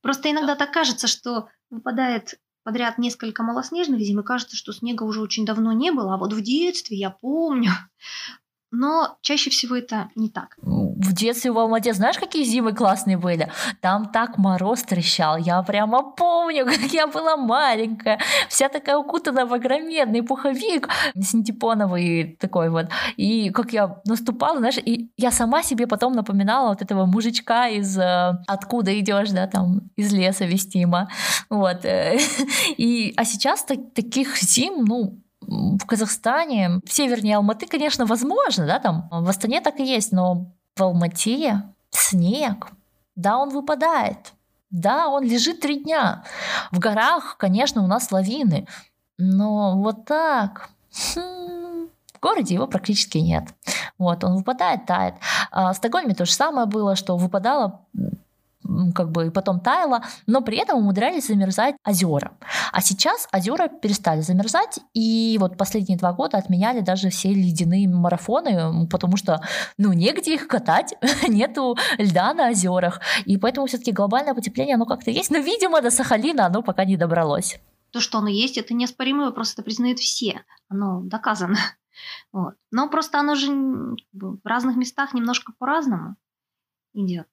[0.00, 5.20] Просто иногда так кажется, что выпадает подряд несколько малоснежных зим, и кажется, что снега уже
[5.20, 7.70] очень давно не было, а вот в детстве, я помню,
[8.70, 10.56] но чаще всего это не так.
[10.62, 13.50] В детстве в Алмате знаешь, какие зимы классные были?
[13.80, 15.38] Там так мороз трещал.
[15.38, 20.88] Я прямо помню, как я была маленькая, вся такая укутана в огроменный пуховик
[21.20, 22.86] синтепоновый такой вот.
[23.16, 27.96] И как я наступала, знаешь, и я сама себе потом напоминала вот этого мужичка из
[27.98, 31.08] э, «Откуда идешь, да, там, из леса вестима».
[31.48, 31.84] Вот.
[31.84, 32.18] Э,
[32.76, 39.08] и, а сейчас таких зим, ну, в Казахстане, в севернее Алматы, конечно, возможно, да, там
[39.10, 42.68] в Астане так и есть, но в Алмате снег,
[43.16, 44.34] да, он выпадает,
[44.70, 46.24] да, он лежит три дня.
[46.70, 48.68] В горах, конечно, у нас лавины,
[49.16, 50.68] но вот так,
[51.14, 53.44] хм, в городе его практически нет.
[53.96, 55.14] Вот, он выпадает, тает.
[55.50, 57.86] А в Стокгольме то же самое было, что выпадало
[58.94, 62.32] как бы и потом таяло, но при этом умудрялись замерзать озера.
[62.72, 68.86] А сейчас озера перестали замерзать, и вот последние два года отменяли даже все ледяные марафоны,
[68.88, 69.40] потому что,
[69.78, 70.94] ну, негде их катать,
[71.28, 75.90] нету льда на озерах, и поэтому все-таки глобальное потепление, оно как-то есть, но, видимо, до
[75.90, 77.58] Сахалина оно пока не добралось.
[77.90, 81.58] То, что оно есть, это неоспоримый вопрос, это признают все, оно доказано.
[82.30, 82.54] Вот.
[82.70, 83.50] Но просто оно же
[84.12, 86.14] в разных местах немножко по-разному
[86.94, 87.26] идет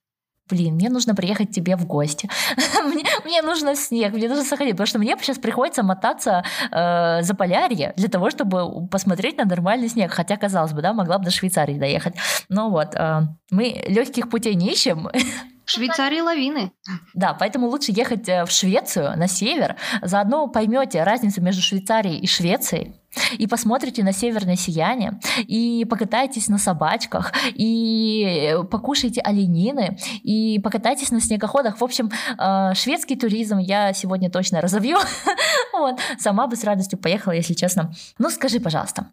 [0.49, 2.29] блин, мне нужно приехать тебе в гости,
[2.85, 7.33] мне, мне нужно снег, мне нужно сахарин, потому что мне сейчас приходится мотаться э, за
[7.35, 11.31] полярье для того, чтобы посмотреть на нормальный снег, хотя, казалось бы, да, могла бы до
[11.31, 12.15] Швейцарии доехать.
[12.49, 15.09] Но вот, э, мы легких путей не ищем,
[15.65, 16.71] Швейцарии лавины.
[17.13, 19.75] Да, поэтому лучше ехать э, в Швецию, на север.
[20.01, 22.95] Заодно поймете разницу между Швейцарией и Швецией
[23.37, 31.21] и посмотрите на северное сияние, и покатайтесь на собачках, и покушайте оленины, и покатайтесь на
[31.21, 31.79] снегоходах.
[31.79, 34.97] В общем, э, шведский туризм я сегодня точно разовью.
[35.73, 35.99] вот.
[36.19, 37.93] Сама бы с радостью поехала, если честно.
[38.17, 39.11] Ну, скажи, пожалуйста,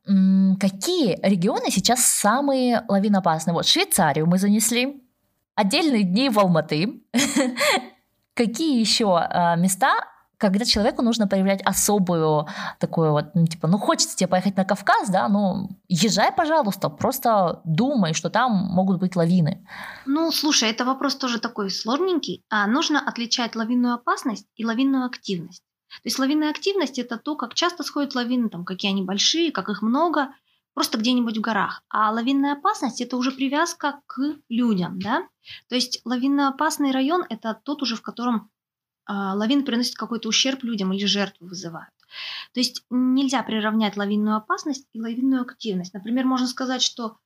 [0.60, 3.54] какие регионы сейчас самые лавинопасные?
[3.54, 5.01] Вот Швейцарию мы занесли,
[5.54, 7.02] отдельные дни в Алматы.
[8.34, 9.92] Какие еще а, места
[10.42, 12.48] когда человеку нужно проявлять особую
[12.80, 17.60] такую вот, ну, типа, ну, хочется тебе поехать на Кавказ, да, ну, езжай, пожалуйста, просто
[17.64, 19.64] думай, что там могут быть лавины.
[20.04, 22.42] Ну, слушай, это вопрос тоже такой сложненький.
[22.50, 25.62] А нужно отличать лавинную опасность и лавинную активность.
[26.02, 29.68] То есть лавинная активность– это то, как часто сходят лавины, там, какие они большие, как
[29.68, 30.30] их много.
[30.74, 31.82] Просто где-нибудь в горах.
[31.88, 35.28] А лавинная опасность– это уже привязка к людям, да?
[35.68, 38.50] То есть лавиноопасный район– это тот уже, в котором
[39.08, 41.92] э, лавины приносят какой-то ущерб людям или жертву вызывают.
[42.52, 45.94] То есть нельзя приравнять лавинную опасность и лавинную активность.
[45.94, 47.16] Например, можно сказать, что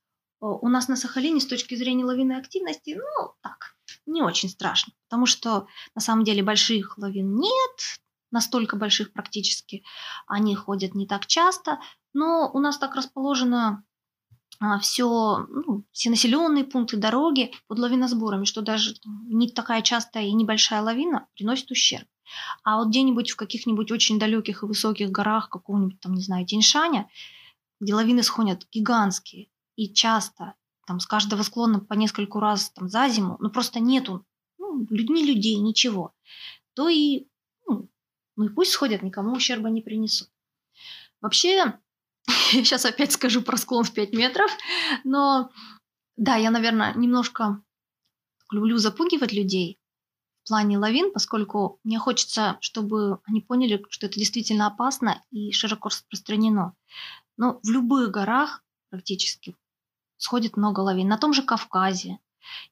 [0.41, 5.27] у нас на Сахалине с точки зрения лавинной активности, ну, так, не очень страшно, потому
[5.27, 9.83] что на самом деле больших лавин нет, настолько больших практически,
[10.27, 11.81] они ходят не так часто,
[12.17, 13.85] но у нас так расположено
[14.59, 20.33] а, все, ну, все населенные пункты, дороги под лавиносборами, что даже не такая частая и
[20.33, 22.09] небольшая лавина приносит ущерб.
[22.65, 27.11] А вот где-нибудь в каких-нибудь очень далеких и высоких горах, какого-нибудь там, не знаю, Тиньшаня,
[27.81, 30.55] где лавины сходят гигантские и часто,
[30.87, 34.25] там с каждого склона по нескольку раз там за зиму, ну просто нету
[34.59, 36.15] ну, ни людей, ничего,
[36.73, 37.27] то и,
[37.67, 37.91] ну,
[38.37, 40.31] ну и пусть сходят, никому ущерба не принесут.
[41.21, 41.79] Вообще,
[42.51, 44.51] сейчас опять скажу про склон в 5 метров,
[45.05, 45.51] но
[46.17, 47.63] да, я, наверное, немножко
[48.51, 49.79] люблю запугивать людей,
[50.47, 55.89] в плане лавин, поскольку мне хочется, чтобы они поняли, что это действительно опасно и широко
[55.89, 56.75] распространено.
[57.37, 59.57] Но в любых горах практически
[60.19, 61.09] сходит много лавин.
[61.09, 62.21] На том же Кавказе,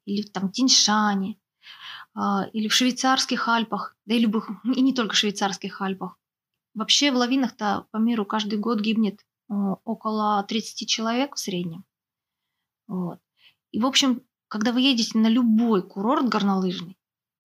[0.05, 1.37] или там Тиньшане,
[2.15, 6.17] а, или в швейцарских Альпах, да и любых, и не только в швейцарских Альпах.
[6.75, 11.85] Вообще в лавинах-то по миру каждый год гибнет около 30 человек в среднем.
[12.87, 13.21] Вот.
[13.73, 16.97] И, в общем, когда вы едете на любой курорт горнолыжный,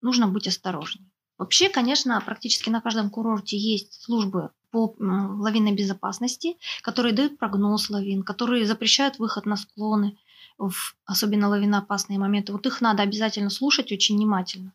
[0.01, 1.09] нужно быть осторожнее.
[1.37, 8.23] Вообще, конечно, практически на каждом курорте есть службы по лавинной безопасности, которые дают прогноз лавин,
[8.23, 10.17] которые запрещают выход на склоны,
[10.57, 12.51] в особенно лавиноопасные моменты.
[12.51, 14.73] Вот их надо обязательно слушать очень внимательно,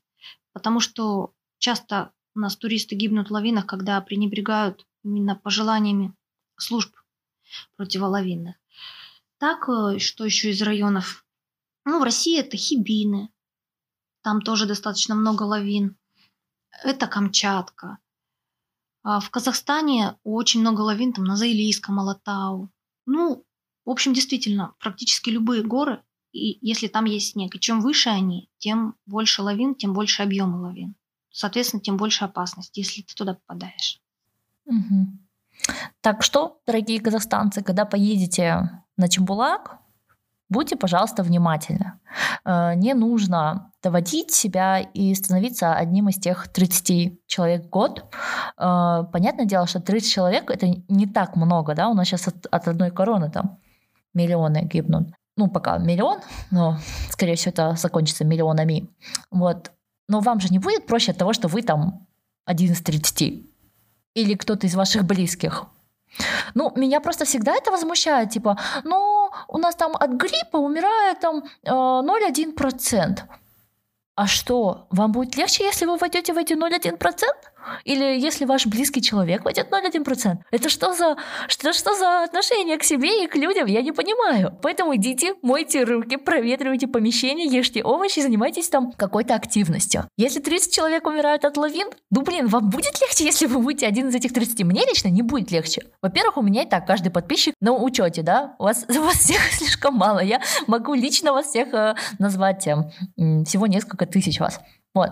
[0.52, 6.14] потому что часто у нас туристы гибнут в лавинах, когда пренебрегают именно пожеланиями
[6.56, 6.96] служб
[7.76, 8.56] противолавинных.
[9.38, 11.24] Так, э, что еще из районов?
[11.84, 13.30] Ну, в России это Хибины,
[14.24, 15.98] там тоже достаточно много лавин.
[16.82, 17.98] Это Камчатка.
[19.02, 22.72] А в Казахстане очень много лавин, там на Заилийском, Алатау.
[23.04, 23.44] Ну,
[23.84, 28.48] в общем, действительно, практически любые горы, и если там есть снег, и чем выше они,
[28.56, 30.96] тем больше лавин, тем больше объема лавин.
[31.30, 34.00] Соответственно, тем больше опасность, если ты туда попадаешь.
[34.64, 35.18] Угу.
[36.00, 39.78] Так что, дорогие казахстанцы, когда поедете на Чембулак,
[40.48, 41.94] будьте, пожалуйста, внимательны.
[42.44, 48.04] Э, не нужно доводить себя и становиться одним из тех 30 человек в год.
[48.58, 52.46] Э, понятное дело, что 30 человек это не так много, да, у нас сейчас от,
[52.46, 53.58] от одной короны там
[54.14, 55.08] миллионы гибнут.
[55.36, 56.78] Ну, пока миллион, но,
[57.10, 58.88] скорее всего, это закончится миллионами.
[59.30, 59.72] Вот.
[60.08, 62.06] Но вам же не будет проще от того, что вы там
[62.44, 63.53] один из 30
[64.14, 65.66] или кто-то из ваших близких.
[66.54, 71.44] Ну, меня просто всегда это возмущает, типа, ну, у нас там от гриппа умирает там
[71.64, 73.18] 0,1%.
[73.18, 73.22] Э,
[74.16, 77.24] а что, вам будет легче, если вы войдете в эти 0,1%?
[77.84, 80.38] Или если ваш близкий человек войдет 0,1%?
[80.50, 81.16] Это что за,
[81.48, 83.66] что, что за отношение к себе и к людям?
[83.66, 84.58] Я не понимаю.
[84.62, 90.08] Поэтому идите, мойте руки, проветривайте помещение, ешьте овощи, занимайтесь там какой-то активностью.
[90.16, 94.08] Если 30 человек умирают от лавин, ну блин, вам будет легче, если вы будете один
[94.08, 94.64] из этих 30?
[94.64, 95.82] Мне лично не будет легче.
[96.02, 98.54] Во-первых, у меня и так каждый подписчик на учете, да?
[98.58, 100.20] У вас, у вас всех слишком мало.
[100.20, 102.76] Я могу лично вас всех э, назвать э,
[103.44, 104.60] всего несколько тысяч вас.
[104.94, 105.10] Вот.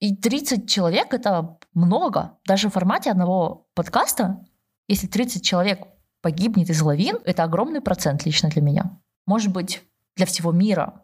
[0.00, 2.38] И 30 человек— это много.
[2.46, 4.44] Даже в формате одного подкаста,
[4.88, 5.86] если 30 человек
[6.22, 9.00] погибнет из лавин, это огромный процент лично для меня.
[9.26, 9.82] Может быть,
[10.16, 11.02] для всего мира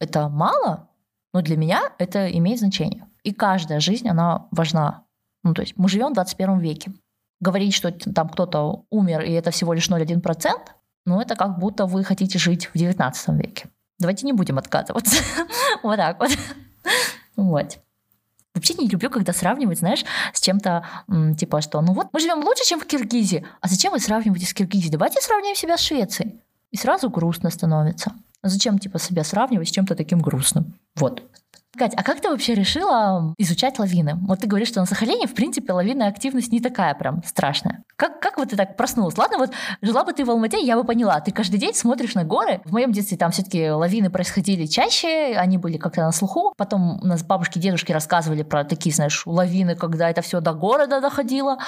[0.00, 0.90] это мало,
[1.32, 3.06] но для меня это имеет значение.
[3.22, 5.04] И каждая жизнь, она важна.
[5.44, 6.92] Ну, то есть мы живем в 21 веке.
[7.40, 10.50] Говорить, что там кто-то умер, и это всего лишь 0,1%,
[11.06, 13.70] ну, это как будто вы хотите жить в 19 веке.
[13.98, 15.22] Давайте не будем отказываться.
[15.82, 16.30] вот так вот.
[17.36, 17.78] вот.
[18.60, 20.86] Вообще не люблю, когда сравнивать, знаешь, с чем-то,
[21.38, 23.46] типа, что, ну вот, мы живем лучше, чем в Киргизии.
[23.62, 24.92] А зачем вы сравниваете с Киргизией?
[24.92, 26.40] Давайте сравним себя с Швецией.
[26.70, 28.12] И сразу грустно становится.
[28.42, 30.74] А зачем, типа, себя сравнивать с чем-то таким грустным?
[30.96, 31.22] Вот.
[31.78, 34.18] Кать, а как ты вообще решила изучать лавины?
[34.26, 37.84] Вот ты говоришь, что на Сахалине, в принципе, лавинная активность не такая прям страшная.
[37.94, 39.16] Как, как вот ты так проснулась?
[39.16, 41.20] Ладно, вот жила бы ты в Алмате, я бы поняла.
[41.20, 42.60] Ты каждый день смотришь на горы.
[42.64, 46.54] В моем детстве там все-таки лавины происходили чаще, они были как-то на слуху.
[46.56, 51.00] Потом у нас бабушки, дедушки рассказывали про такие, знаешь, лавины, когда это все до города
[51.00, 51.58] доходило.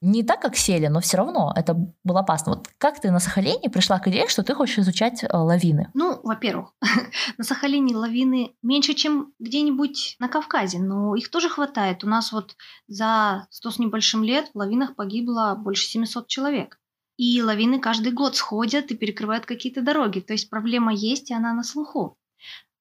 [0.00, 2.52] Не так, как сели, но все равно это было опасно.
[2.52, 5.90] Вот как ты на Сахалине пришла к идее, что ты хочешь изучать э, лавины?
[5.94, 6.74] Ну, во-первых,
[7.38, 12.04] на Сахалине лавины меньше, чем где-нибудь на Кавказе, но их тоже хватает.
[12.04, 16.78] У нас вот за 100 с небольшим лет в лавинах погибло больше 700 человек.
[17.16, 20.20] И лавины каждый год сходят и перекрывают какие-то дороги.
[20.20, 22.16] То есть проблема есть, и она на слуху.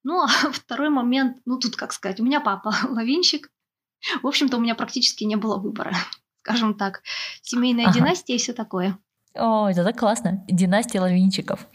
[0.04, 3.50] Ну, а второй момент, ну тут, как сказать, у меня папа лавинщик.
[4.22, 5.94] В общем-то, у меня практически не было выбора,
[6.40, 7.02] скажем так.
[7.42, 7.96] Семейная ага.
[7.96, 8.98] династия и все такое.
[9.34, 10.46] О, это так классно.
[10.48, 11.68] Династия лавинчиков.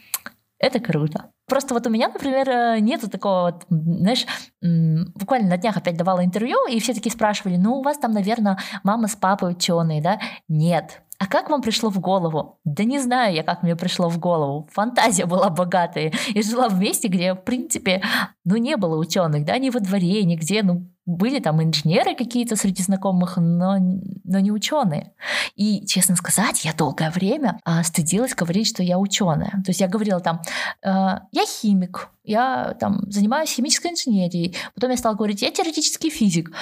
[0.58, 1.32] Это круто.
[1.52, 4.24] Просто вот у меня, например, э, нету такого вот, знаешь,
[4.62, 8.56] буквально на днях опять давала интервью, и все таки спрашивали, ну, у вас там, наверное,
[8.84, 10.18] мама с папой ученые, да?
[10.48, 11.02] Нет.
[11.18, 12.58] А как вам пришло в голову?
[12.64, 14.66] Да не знаю я, как мне пришло в голову.
[14.72, 16.10] Фантазия была богатая.
[16.28, 18.02] И жила в месте, где, в принципе,
[18.46, 22.82] ну, не было ученых, да, ни во дворе, нигде, ну, были там инженеры какие-то среди
[22.82, 23.76] знакомых, но,
[24.24, 25.12] но не ученые.
[25.56, 29.50] И, честно сказать, я долгое время а, стыдилась говорить, что я ученая.
[29.64, 30.40] То есть я говорила там,
[30.82, 34.56] э, я химик, я там занимаюсь химической инженерией.
[34.74, 36.52] Потом я стала говорить, я теоретический физик.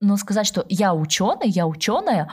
[0.00, 2.28] Но сказать, что я ученый, я ученая,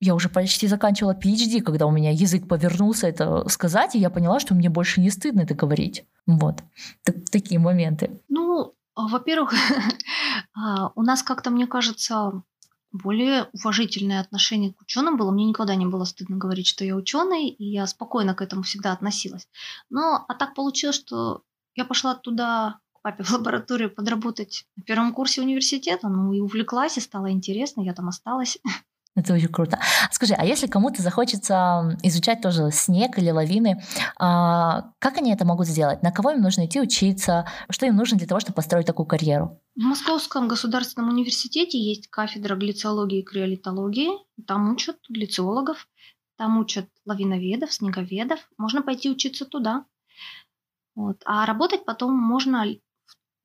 [0.00, 4.38] я уже почти заканчивала PhD, когда у меня язык повернулся это сказать, и я поняла,
[4.38, 6.04] что мне больше не стыдно это говорить.
[6.26, 6.62] Вот.
[7.04, 8.20] Так, такие моменты.
[8.28, 9.52] Ну, во-первых,
[10.54, 12.42] а, у нас как-то, мне кажется,
[12.92, 15.32] более уважительное отношение к ученым было.
[15.32, 18.92] Мне никогда не было стыдно говорить, что я ученый, и я спокойно к этому всегда
[18.92, 19.48] относилась.
[19.90, 21.42] Но а так получилось, что
[21.74, 26.96] я пошла туда к папе в лабораторию подработать на первом курсе университета, ну и увлеклась,
[26.96, 28.58] и стало интересно, я там осталась.
[29.16, 29.78] Это очень круто.
[30.10, 33.80] Скажи, а если кому-то захочется изучать тоже снег или лавины,
[34.18, 36.02] а, как они это могут сделать?
[36.02, 37.46] На кого им нужно идти учиться?
[37.70, 39.60] Что им нужно для того, чтобы построить такую карьеру?
[39.76, 44.10] В Московском государственном университете есть кафедра глициологии и криолитологии.
[44.48, 45.86] Там учат глициологов,
[46.36, 48.40] там учат лавиноведов, снеговедов.
[48.58, 49.84] Можно пойти учиться туда.
[50.96, 51.22] Вот.
[51.24, 52.66] А работать потом можно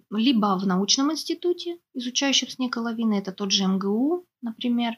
[0.09, 4.97] либо в научном институте, изучающем снег и лавины, это тот же МГУ, например,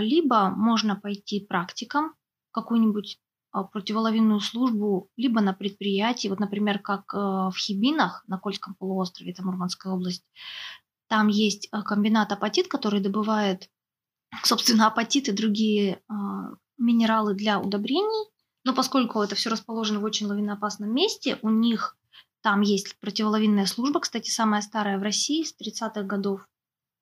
[0.00, 2.14] либо можно пойти практикам
[2.52, 3.18] какую-нибудь
[3.52, 9.32] а, противоловинную службу, либо на предприятии, вот, например, как э, в Хибинах на Кольском полуострове,
[9.32, 10.24] это Мурманская область,
[11.06, 13.68] там есть э, комбинат апатит, который добывает,
[14.42, 18.30] собственно, апатит и другие а, минералы для удобрений,
[18.64, 21.98] но поскольку это все расположено в очень лавиноопасном месте, у них
[22.40, 26.48] там есть противоловинная служба, кстати, самая старая в России, с 30-х годов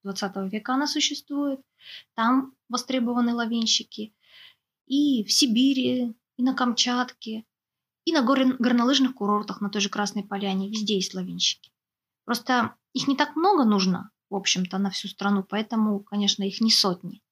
[0.03, 1.61] 20 века она существует.
[2.14, 4.14] Там востребованы лавинщики.
[4.86, 7.44] И в Сибири, и на Камчатке,
[8.05, 10.68] и на гор- горнолыжных курортах, на той же Красной Поляне.
[10.68, 11.70] Везде есть лавинщики.
[12.24, 16.70] Просто их не так много нужно, в общем-то, на всю страну, поэтому, конечно, их не
[16.70, 17.22] сотни.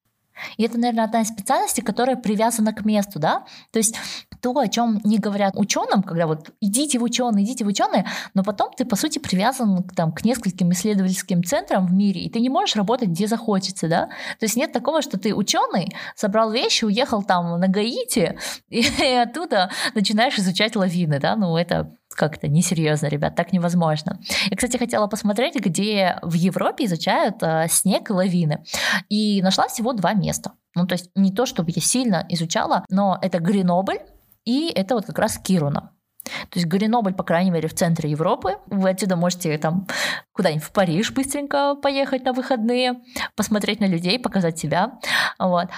[0.56, 3.44] И это, наверное, одна из специальностей, которая привязана к месту, да?
[3.72, 3.96] То есть
[4.40, 8.44] то, о чем не говорят ученым, когда вот идите в ученые, идите в ученые, но
[8.44, 12.48] потом ты, по сути, привязан там, к нескольким исследовательским центрам в мире, и ты не
[12.48, 14.06] можешь работать где захочется, да?
[14.38, 19.14] То есть нет такого, что ты ученый, собрал вещи, уехал там на Гаити, и, и
[19.14, 21.36] оттуда начинаешь изучать лавины, да?
[21.36, 24.20] Ну, это как-то несерьезно, ребят, так невозможно.
[24.50, 28.64] Я, кстати, хотела посмотреть, где в Европе изучают э, снег и лавины.
[29.08, 30.52] И нашла всего два места.
[30.74, 34.00] Ну, то есть не то, чтобы я сильно изучала, но это Гренобль
[34.44, 35.92] и это вот как раз Кируна.
[36.24, 38.56] То есть Гренобль, по крайней мере, в центре Европы.
[38.66, 39.86] Вы отсюда можете там
[40.32, 43.00] куда-нибудь в Париж быстренько поехать на выходные,
[43.36, 44.98] посмотреть на людей, показать себя.
[45.38, 45.68] Вот.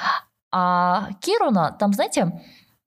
[0.53, 2.41] А Кируна, там, знаете,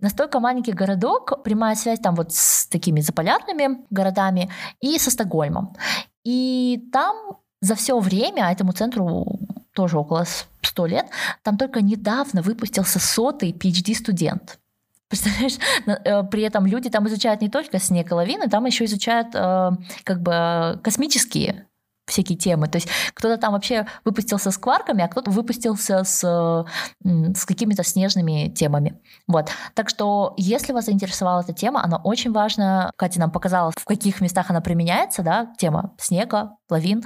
[0.03, 4.51] настолько маленький городок, прямая связь там вот с такими заполярными городами
[4.81, 5.75] и со Стокгольмом.
[6.23, 9.39] И там за все время, а этому центру
[9.73, 10.25] тоже около
[10.61, 11.05] 100 лет,
[11.43, 14.59] там только недавно выпустился сотый PhD-студент.
[15.07, 19.29] Представляешь, э, при этом люди там изучают не только снег и лавины, там еще изучают
[19.33, 19.71] э,
[20.03, 21.67] как бы космические
[22.13, 22.67] всякие темы.
[22.67, 26.65] То есть кто-то там вообще выпустился с кварками, а кто-то выпустился с,
[27.03, 28.99] с какими-то снежными темами.
[29.27, 29.49] Вот.
[29.73, 32.91] Так что, если вас заинтересовала эта тема, она очень важна.
[32.95, 37.03] Катя нам показала, в каких местах она применяется, да, тема снега, лавин.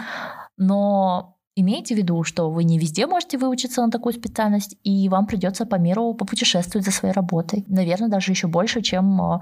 [0.58, 5.26] Но Имейте в виду, что вы не везде можете выучиться на такую специальность, и вам
[5.26, 7.66] придется по миру попутешествовать за своей работой.
[7.68, 9.42] Наверное, даже еще больше, чем а,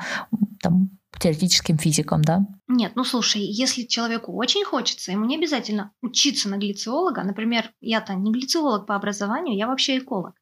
[0.62, 2.48] там, теоретическим физикам, да?
[2.70, 7.22] Нет, ну слушай, если человеку очень хочется, ему не обязательно учиться на глициолога.
[7.24, 10.36] Например, я-то не глициолог по образованию, я вообще эколог.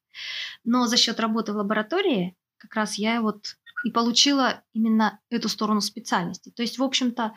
[0.63, 5.81] Но за счет работы в лаборатории как раз я вот и получила именно эту сторону
[5.81, 6.51] специальности.
[6.55, 7.33] То есть, в общем-то,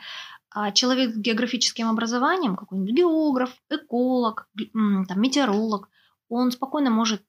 [0.49, 5.89] а человек с географическим образованием, какой-нибудь географ, эколог, там, метеоролог,
[6.29, 7.23] он спокойно может,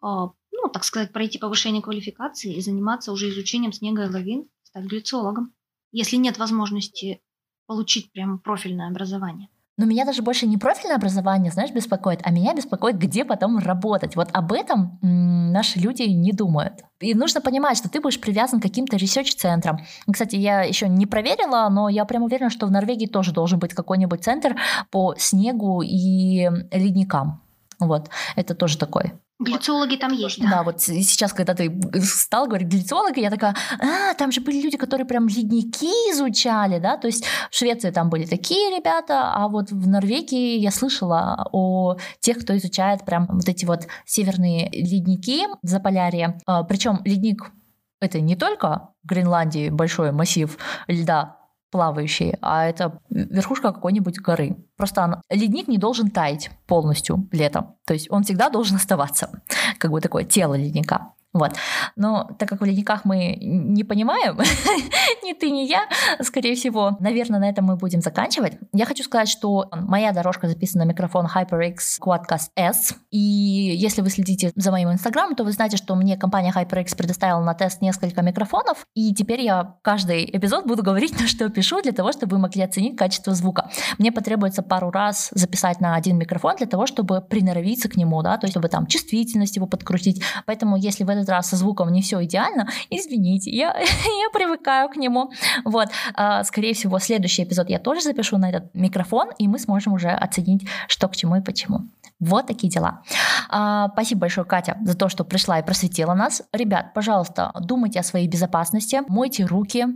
[0.00, 4.84] а, ну, так сказать, пройти повышение квалификации и заниматься уже изучением снега и лавин, стать
[4.84, 5.54] глициологом,
[5.92, 7.22] если нет возможности
[7.66, 9.48] получить прям профильное образование.
[9.78, 14.16] Но меня даже больше не профильное образование, знаешь, беспокоит, а меня беспокоит, где потом работать.
[14.16, 16.84] Вот об этом наши люди не думают.
[17.00, 19.78] И нужно понимать, что ты будешь привязан к каким-то research -центрам.
[20.12, 23.72] Кстати, я еще не проверила, но я прям уверена, что в Норвегии тоже должен быть
[23.72, 24.56] какой-нибудь центр
[24.90, 27.40] по снегу и ледникам.
[27.78, 30.50] Вот, это тоже такой Глициологи там есть, да.
[30.50, 31.72] Да, вот сейчас, когда ты
[32.02, 36.96] стал говорить глициологи, я такая, а, там же были люди, которые прям ледники изучали, да,
[36.96, 41.98] то есть в Швеции там были такие ребята, а вот в Норвегии я слышала о
[42.18, 46.40] тех, кто изучает прям вот эти вот северные ледники Заполярье.
[46.46, 47.52] А, Причем ледник
[48.00, 50.56] это не только в Гренландии большой массив
[50.88, 51.37] льда,
[51.70, 54.56] плавающие, а это верхушка какой-нибудь горы.
[54.76, 57.76] Просто она, ледник не должен таять полностью летом.
[57.84, 59.42] То есть он всегда должен оставаться,
[59.78, 61.12] как бы такое тело ледника.
[61.34, 61.52] Вот.
[61.94, 64.38] Но так как в ледниках мы не понимаем,
[65.22, 65.86] ни ты, ни я,
[66.22, 68.54] скорее всего, наверное, на этом мы будем заканчивать.
[68.72, 72.94] Я хочу сказать, что моя дорожка записана на микрофон HyperX Quadcast S.
[73.10, 77.42] И если вы следите за моим инстаграмом, то вы знаете, что мне компания HyperX предоставила
[77.42, 78.86] на тест несколько микрофонов.
[78.94, 82.62] И теперь я каждый эпизод буду говорить, на что пишу, для того, чтобы вы могли
[82.62, 83.70] оценить качество звука.
[83.98, 88.38] Мне потребуется пару раз записать на один микрофон для того, чтобы приноровиться к нему, да,
[88.38, 90.22] то есть чтобы там чувствительность его подкрутить.
[90.46, 94.96] Поэтому если в этот раз со звуком не все идеально, извините, я, я привыкаю к
[94.96, 95.30] нему.
[95.64, 99.94] Вот, а, скорее всего, следующий эпизод я тоже запишу на этот микрофон, и мы сможем
[99.94, 101.82] уже оценить, что к чему и почему.
[102.20, 103.02] Вот такие дела.
[103.48, 106.42] А, спасибо большое, Катя, за то, что пришла и просветила нас.
[106.52, 109.86] Ребят, пожалуйста, думайте о своей безопасности, мойте руки,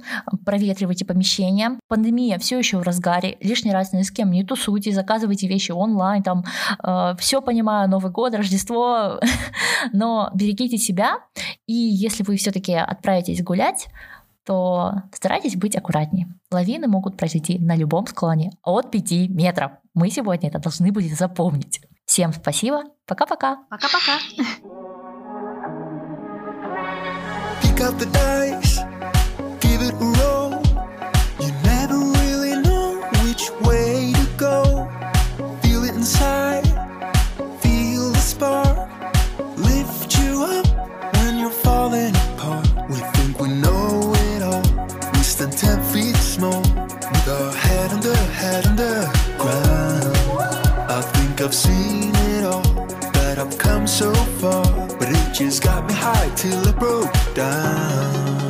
[0.47, 1.79] проветривайте помещение.
[1.89, 3.39] Пандемия все еще в разгаре.
[3.41, 6.23] Лишний раз ни с кем не тусуйте, заказывайте вещи онлайн.
[6.23, 6.45] Там
[6.83, 9.19] э, все понимаю, Новый год, Рождество,
[9.93, 11.12] но берегите себя.
[11.67, 13.89] И если вы все-таки отправитесь гулять,
[14.45, 16.29] то старайтесь быть аккуратнее.
[16.51, 19.73] Лавины могут произойти на любом склоне от 5 метров.
[19.95, 21.81] Мы сегодня это должны были запомнить.
[22.05, 22.85] Всем спасибо.
[23.07, 23.59] Пока-пока.
[23.71, 24.19] Пока-пока.
[27.63, 27.79] Pick
[51.45, 52.63] I've seen it all,
[53.15, 54.65] that I've come so far,
[54.99, 58.42] but it just got me high till I broke down.